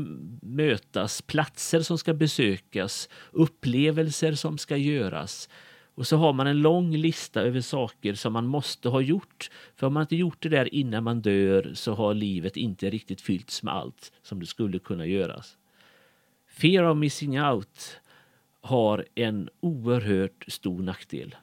mötas, 0.43 1.23
platser 1.23 1.81
som 1.81 1.99
ska 1.99 2.15
besökas, 2.15 3.09
upplevelser 3.33 4.33
som 4.33 4.59
ska 4.59 4.77
göras. 4.77 5.49
Och 5.95 6.07
så 6.07 6.17
har 6.17 6.33
man 6.33 6.47
en 6.47 6.63
lång 6.63 6.97
lista 6.97 7.41
över 7.43 7.61
saker 7.61 8.15
som 8.15 8.33
man 8.33 8.47
måste 8.47 8.89
ha 8.89 9.01
gjort. 9.01 9.51
För 9.77 9.87
om 9.87 9.93
man 9.93 10.01
inte 10.01 10.17
gjort 10.17 10.43
det 10.43 10.49
där 10.49 10.75
innan 10.75 11.05
man 11.05 11.21
dör 11.21 11.71
så 11.75 11.95
har 11.95 12.15
livet 12.15 12.57
inte 12.57 12.91
riktigt 12.91 13.21
fyllts 13.21 13.63
med 13.63 13.75
allt 13.75 14.13
som 14.23 14.41
det 14.41 14.47
skulle 14.47 14.79
kunna 14.79 15.07
göras. 15.07 15.57
Fear 16.49 16.85
of 16.85 16.97
missing 16.97 17.41
out 17.43 18.01
har 18.61 19.05
en 19.15 19.49
oerhört 19.61 20.45
stor 20.49 20.83
nackdel. 20.83 21.37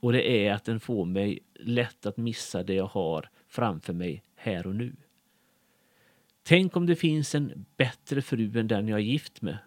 Och 0.00 0.12
det 0.12 0.46
är 0.46 0.52
att 0.52 0.64
den 0.64 0.80
får 0.80 1.04
mig 1.04 1.38
lätt 1.54 2.06
att 2.06 2.16
missa 2.16 2.62
det 2.62 2.74
jag 2.74 2.86
har 2.86 3.28
framför 3.48 3.92
mig 3.92 4.22
här 4.36 4.66
och 4.66 4.74
nu. 4.74 4.96
Tänk 6.46 6.76
om 6.76 6.86
det 6.86 6.96
finns 6.96 7.34
en 7.34 7.64
bättre 7.76 8.22
fru 8.22 8.58
än 8.58 8.68
den 8.68 8.88
jag 8.88 8.98
är 8.98 9.04
gift 9.04 9.42
med. 9.42 9.58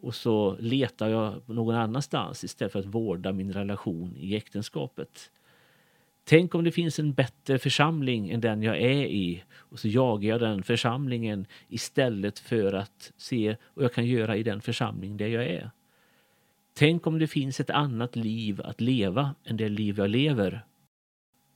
Och 0.00 0.14
så 0.14 0.56
letar 0.60 1.08
jag 1.08 1.42
någon 1.46 1.74
annanstans 1.74 2.44
istället 2.44 2.72
för 2.72 2.78
att 2.78 2.86
vårda 2.86 3.32
min 3.32 3.52
relation 3.52 4.16
i 4.16 4.36
äktenskapet. 4.36 5.30
Tänk 6.24 6.54
om 6.54 6.64
det 6.64 6.72
finns 6.72 6.98
en 6.98 7.12
bättre 7.12 7.58
församling 7.58 8.30
än 8.30 8.40
den 8.40 8.62
jag 8.62 8.76
är 8.76 9.04
i 9.06 9.44
och 9.52 9.78
så 9.78 9.88
jagar 9.88 10.28
jag 10.28 10.40
den 10.40 10.62
församlingen 10.62 11.46
istället 11.68 12.38
för 12.38 12.72
att 12.72 13.12
se 13.16 13.56
vad 13.74 13.84
jag 13.84 13.92
kan 13.92 14.06
göra 14.06 14.36
i 14.36 14.42
den 14.42 14.60
församling 14.60 15.16
där 15.16 15.28
jag 15.28 15.44
är. 15.44 15.70
Tänk 16.74 17.06
om 17.06 17.18
det 17.18 17.26
finns 17.26 17.60
ett 17.60 17.70
annat 17.70 18.16
liv 18.16 18.60
att 18.64 18.80
leva 18.80 19.34
än 19.44 19.56
det 19.56 19.68
liv 19.68 19.98
jag 19.98 20.10
lever. 20.10 20.64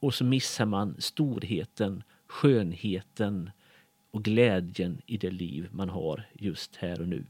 Och 0.00 0.14
så 0.14 0.24
missar 0.24 0.66
man 0.66 0.96
storheten, 0.98 2.02
skönheten 2.26 3.50
och 4.14 4.24
glädjen 4.24 5.02
i 5.06 5.16
det 5.16 5.30
liv 5.30 5.68
man 5.72 5.88
har 5.88 6.26
just 6.32 6.76
här 6.76 7.00
och 7.00 7.08
nu. 7.08 7.24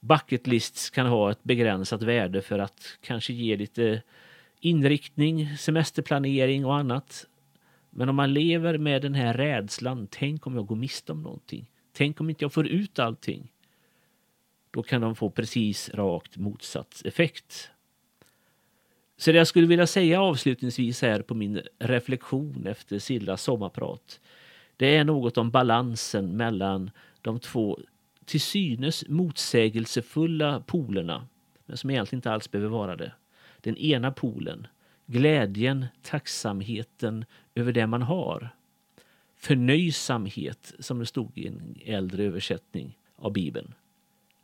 Bucket 0.00 0.46
lists 0.46 0.90
kan 0.90 1.06
ha 1.06 1.30
ett 1.30 1.44
begränsat 1.44 2.02
värde 2.02 2.42
för 2.42 2.58
att 2.58 2.98
kanske 3.00 3.32
ge 3.32 3.56
lite 3.56 4.02
inriktning, 4.60 5.56
semesterplanering 5.56 6.66
och 6.66 6.76
annat. 6.76 7.26
Men 7.90 8.08
om 8.08 8.16
man 8.16 8.32
lever 8.32 8.78
med 8.78 9.02
den 9.02 9.14
här 9.14 9.34
rädslan, 9.34 10.08
tänk 10.10 10.46
om 10.46 10.54
jag 10.54 10.66
går 10.66 10.76
miste 10.76 11.12
om 11.12 11.22
någonting. 11.22 11.70
Tänk 11.92 12.20
om 12.20 12.30
inte 12.30 12.44
jag 12.44 12.52
får 12.52 12.66
ut 12.66 12.98
allting. 12.98 13.52
Då 14.70 14.82
kan 14.82 15.00
de 15.00 15.16
få 15.16 15.30
precis 15.30 15.90
rakt 15.94 16.36
motsatt 16.36 17.02
effekt. 17.04 17.70
Så 19.16 19.32
det 19.32 19.38
jag 19.38 19.46
skulle 19.46 19.66
vilja 19.66 19.86
säga 19.86 20.22
avslutningsvis 20.22 21.02
här 21.02 21.22
på 21.22 21.34
min 21.34 21.62
reflektion 21.78 22.66
efter 22.66 22.98
Sillas 22.98 23.42
sommarprat. 23.42 24.20
Det 24.78 24.96
är 24.96 25.04
något 25.04 25.38
om 25.38 25.50
balansen 25.50 26.36
mellan 26.36 26.90
de 27.22 27.40
två 27.40 27.78
till 28.24 28.40
synes 28.40 29.08
motsägelsefulla 29.08 30.60
polerna, 30.60 31.26
men 31.66 31.76
som 31.76 31.90
egentligen 31.90 32.18
inte 32.18 32.32
alls 32.32 32.50
behöver 32.50 32.70
vara 32.70 32.96
det. 32.96 33.12
Den 33.60 33.76
ena 33.76 34.10
polen, 34.10 34.66
glädjen, 35.06 35.86
tacksamheten 36.02 37.24
över 37.54 37.72
det 37.72 37.86
man 37.86 38.02
har. 38.02 38.48
Förnöjsamhet, 39.36 40.74
som 40.78 40.98
det 40.98 41.06
stod 41.06 41.38
i 41.38 41.46
en 41.46 41.76
äldre 41.84 42.24
översättning 42.24 42.98
av 43.16 43.32
Bibeln. 43.32 43.74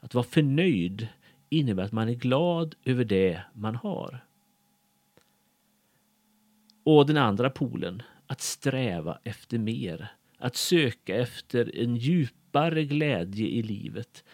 Att 0.01 0.15
vara 0.15 0.25
förnöjd 0.25 1.09
innebär 1.49 1.83
att 1.83 1.93
man 1.93 2.09
är 2.09 2.15
glad 2.15 2.75
över 2.85 3.05
det 3.05 3.43
man 3.53 3.75
har. 3.75 4.25
Och 6.85 7.07
den 7.07 7.17
andra 7.17 7.51
polen, 7.51 8.03
att 8.27 8.41
sträva 8.41 9.19
efter 9.25 9.59
mer. 9.59 10.13
Att 10.39 10.57
söka 10.57 11.17
efter 11.17 11.77
en 11.79 11.97
djupare 11.97 12.85
glädje 12.85 13.47
i 13.47 13.63
livet. 13.63 14.25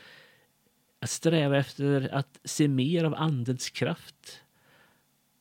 Att 1.01 1.11
sträva 1.11 1.57
efter 1.57 2.15
att 2.15 2.41
se 2.45 2.69
mer 2.69 3.05
av 3.05 3.15
Andens 3.15 3.71
kraft. 3.71 4.43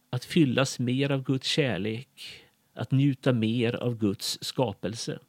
Att 0.09 0.25
fyllas 0.25 0.79
mer 0.79 1.11
av 1.11 1.23
Guds 1.23 1.47
kärlek. 1.47 2.43
Att 2.73 2.91
njuta 2.91 3.33
mer 3.33 3.75
av 3.75 3.97
Guds 3.97 4.37
skapelse. 4.41 5.19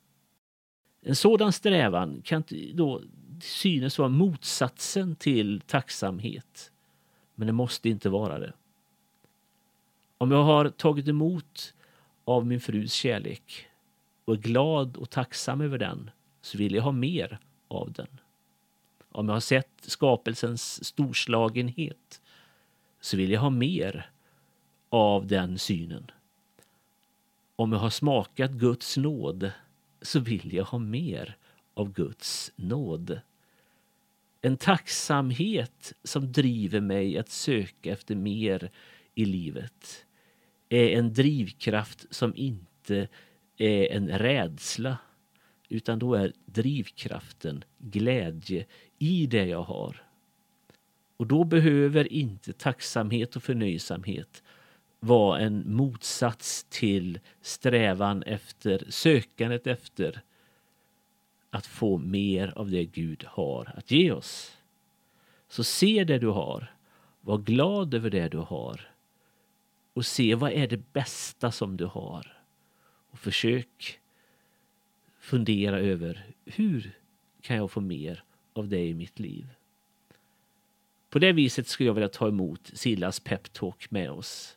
En 1.03 1.17
sådan 1.17 1.53
strävan 1.53 2.23
kan 2.25 2.45
då 2.75 3.03
synes 3.43 3.99
vara 3.99 4.09
motsatsen 4.09 5.17
till 5.17 5.61
tacksamhet. 5.61 6.73
Men 7.35 7.47
det 7.47 7.53
måste 7.53 7.89
inte 7.89 8.09
vara 8.09 8.39
det. 8.39 8.53
Om 10.19 10.31
jag 10.31 10.45
har 10.45 10.69
tagit 10.69 11.09
emot 11.09 11.75
av 12.25 12.47
min 12.47 12.61
frus 12.61 12.93
kärlek 12.93 13.70
och 14.25 14.35
är 14.35 14.39
glad 14.39 14.97
och 14.97 15.11
tacksam 15.11 15.61
över 15.61 15.79
den 15.79 16.11
så 16.43 16.59
vill 16.59 16.75
jag 16.75 16.83
ha 16.83 16.93
mer 16.93 17.39
av 17.69 17.93
den. 17.93 18.21
Om 19.09 19.29
jag 19.29 19.35
har 19.35 19.41
sett 19.41 19.71
skapelsens 19.81 20.85
storslagenhet 20.85 22.21
så 23.01 23.17
vill 23.17 23.31
jag 23.31 23.41
ha 23.41 23.51
mer 23.51 24.11
av 24.89 25.27
den 25.27 25.59
synen. 25.59 26.11
Om 27.57 27.73
jag 27.73 27.79
har 27.79 27.91
smakat 27.91 28.51
Guds 28.51 28.97
nåd 28.97 29.51
så 30.03 30.21
vill 30.21 30.55
jag 30.55 30.65
ha 30.65 30.79
mer 30.79 31.37
av 31.75 31.93
Guds 31.93 32.53
nåd. 32.57 33.21
En 34.43 34.57
tacksamhet 34.57 35.93
som 36.05 36.33
driver 36.33 36.81
mig 36.81 37.19
att 37.19 37.29
söka 37.29 37.93
efter 37.93 38.15
mer 38.15 38.71
i 39.15 39.25
livet 39.25 40.07
är 40.69 40.89
en 40.89 41.13
drivkraft 41.13 42.15
som 42.15 42.37
inte 42.37 43.09
är 43.61 43.97
en 43.97 44.19
rädsla 44.19 44.99
utan 45.69 45.99
då 45.99 46.15
är 46.15 46.33
drivkraften 46.47 47.65
glädje 47.79 48.67
i 48.99 49.27
det 49.27 49.47
jag 49.47 49.63
har. 49.63 50.03
Och 51.17 51.27
då 51.27 51.45
behöver 51.45 52.13
inte 52.13 52.53
tacksamhet 52.53 53.37
och 53.37 53.43
förnöjsamhet 53.43 54.43
vara 55.01 55.39
en 55.39 55.75
motsats 55.75 56.67
till 56.71 57.21
strävan 57.41 58.23
efter, 58.23 58.85
sökandet 58.89 59.67
efter 59.67 60.23
att 61.51 61.67
få 61.67 61.99
mer 61.99 62.53
av 62.57 62.71
det 62.71 62.85
Gud 62.85 63.25
har 63.29 63.73
att 63.77 63.91
ge 63.91 64.13
oss. 64.13 64.57
Så 65.49 65.65
se 65.65 66.05
det 66.05 66.19
du 66.19 66.27
har, 66.27 66.75
var 67.21 67.39
glad 67.39 67.95
över 67.95 68.11
det 68.11 68.29
du 68.29 68.39
har 68.39 68.91
och 69.93 70.07
se 70.07 70.35
vad 70.35 70.53
är 70.53 70.69
det 70.69 70.93
bästa 70.93 71.51
som 71.51 71.77
du 71.77 71.85
har. 71.85 72.40
Och 73.11 73.19
försök 73.19 74.01
fundera 75.21 75.79
över 75.79 76.27
hur 76.45 76.93
kan 77.41 77.57
jag 77.57 77.71
få 77.71 77.81
mer 77.81 78.25
av 78.53 78.69
dig 78.69 78.89
i 78.89 78.95
mitt 78.95 79.19
liv? 79.19 79.47
På 81.11 81.19
det 81.19 81.33
viset 81.33 81.69
skulle 81.69 81.87
jag 81.87 81.95
vilja 81.95 82.09
ta 82.09 82.29
emot 82.29 82.71
Silas 82.75 83.21
peptalk 83.21 83.91
med 83.91 84.11
oss. 84.11 84.57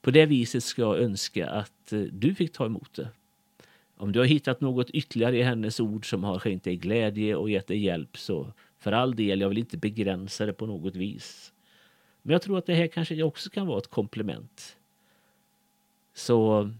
På 0.00 0.10
det 0.10 0.26
viset 0.26 0.64
skulle 0.64 0.86
jag 0.86 0.98
önska 0.98 1.50
att 1.50 1.92
eh, 1.92 2.00
du 2.00 2.34
fick 2.34 2.52
ta 2.52 2.66
emot 2.66 2.94
det. 2.94 3.08
Om 3.96 4.12
du 4.12 4.18
har 4.18 4.26
hittat 4.26 4.60
något 4.60 4.90
ytterligare 4.90 5.38
i 5.38 5.42
hennes 5.42 5.80
ord 5.80 6.10
som 6.10 6.24
har 6.24 6.38
skänkt 6.38 6.64
dig 6.64 6.76
glädje 6.76 7.36
och 7.36 7.50
gett 7.50 7.66
dig 7.66 7.78
hjälp 7.78 8.18
så 8.18 8.52
för 8.78 8.92
all 8.92 9.16
del, 9.16 9.40
jag 9.40 9.48
vill 9.48 9.58
inte 9.58 9.76
begränsa 9.76 10.46
det 10.46 10.52
på 10.52 10.66
något 10.66 10.96
vis. 10.96 11.52
Men 12.22 12.32
jag 12.32 12.42
tror 12.42 12.58
att 12.58 12.66
det 12.66 12.74
här 12.74 12.86
kanske 12.86 13.22
också 13.22 13.50
kan 13.50 13.66
vara 13.66 13.78
ett 13.78 13.90
komplement. 13.90 14.76
Så 16.14 16.70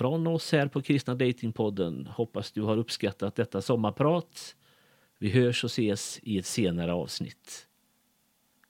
från 0.00 0.26
oss 0.26 0.52
här 0.52 0.66
på 0.66 0.82
Kristna 0.82 1.14
Datingpodden 1.14 2.06
hoppas 2.06 2.52
du 2.52 2.62
har 2.62 2.76
uppskattat 2.76 3.36
detta 3.36 3.62
sommarprat. 3.62 4.56
Vi 5.18 5.30
hörs 5.30 5.64
och 5.64 5.70
ses 5.70 6.20
i 6.22 6.38
ett 6.38 6.46
senare 6.46 6.92
avsnitt. 6.92 7.66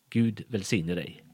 Gud 0.09 0.45
välsigne 0.49 0.95
dig. 0.95 1.25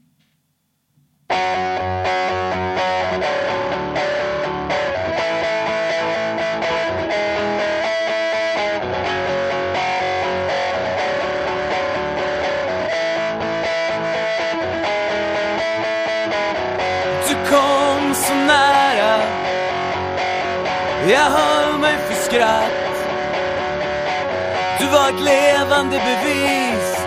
Jag 21.09 21.29
höll 21.29 21.79
mig 21.79 21.97
för 21.97 22.13
skratt. 22.13 22.71
Du 24.79 24.85
var 24.85 25.09
ett 25.09 25.21
levande 25.21 25.97
bevis 25.97 27.05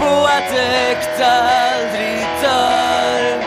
På 0.00 0.24
att 0.24 0.52
äkta 0.90 1.26
aldrig 1.26 2.26
dör. 2.42 3.42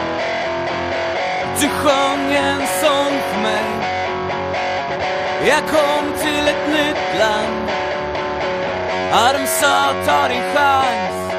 Du 1.60 1.68
sjöng 1.68 2.34
en 2.34 2.62
sång 2.82 3.20
för 3.32 3.42
mig. 3.42 3.66
Jag 5.48 5.60
kom 5.60 6.14
till 6.22 6.48
ett 6.48 6.68
nytt 6.70 7.20
land. 7.20 7.70
Ja, 9.12 9.34
de 9.34 9.48
sa 9.48 9.94
ta 10.06 10.28
din 10.28 10.44
chans. 10.56 11.34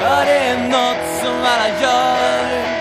Ja, 0.00 0.24
det 0.26 0.38
är 0.38 0.58
något 0.58 1.20
som 1.22 1.34
alla 1.34 1.68
gör? 1.82 2.80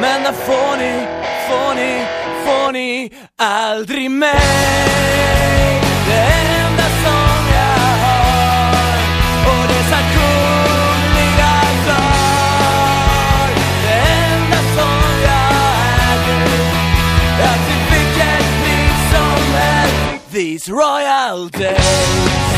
Men 0.00 0.22
där 0.22 0.32
får 0.32 0.76
ni, 0.76 1.17
får 1.48 1.74
ni, 1.74 2.06
får 2.44 2.72
ni 2.72 3.10
aldrig 3.36 4.10
mig. 4.10 5.80
Det 6.06 6.24
enda 6.62 6.82
som 7.04 7.40
jag 7.58 7.88
har 8.04 8.98
Och 9.50 9.64
dessa 9.68 10.00
kungliga 10.14 11.54
klar 11.84 13.48
Det 13.84 13.98
enda 14.24 14.56
som 14.76 15.02
jag 15.22 15.48
äger 16.12 16.46
är 17.48 17.58
till 17.66 17.82
vilket 17.92 18.46
pris 18.62 19.00
som 19.12 19.54
helst 19.54 20.32
These 20.32 20.72
royal 20.72 21.48
days. 21.48 22.57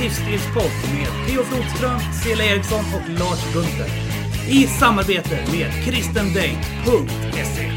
Livsstilspodd 0.00 0.72
med 0.94 1.26
Theo 1.26 1.42
Flodström, 1.44 2.00
Cela 2.24 2.44
Eriksson 2.44 2.84
och 2.94 3.10
Lars 3.10 3.52
Gunther. 3.52 3.90
I 4.48 4.66
samarbete 4.66 5.38
med 5.52 5.84
kristendate.se. 5.84 7.71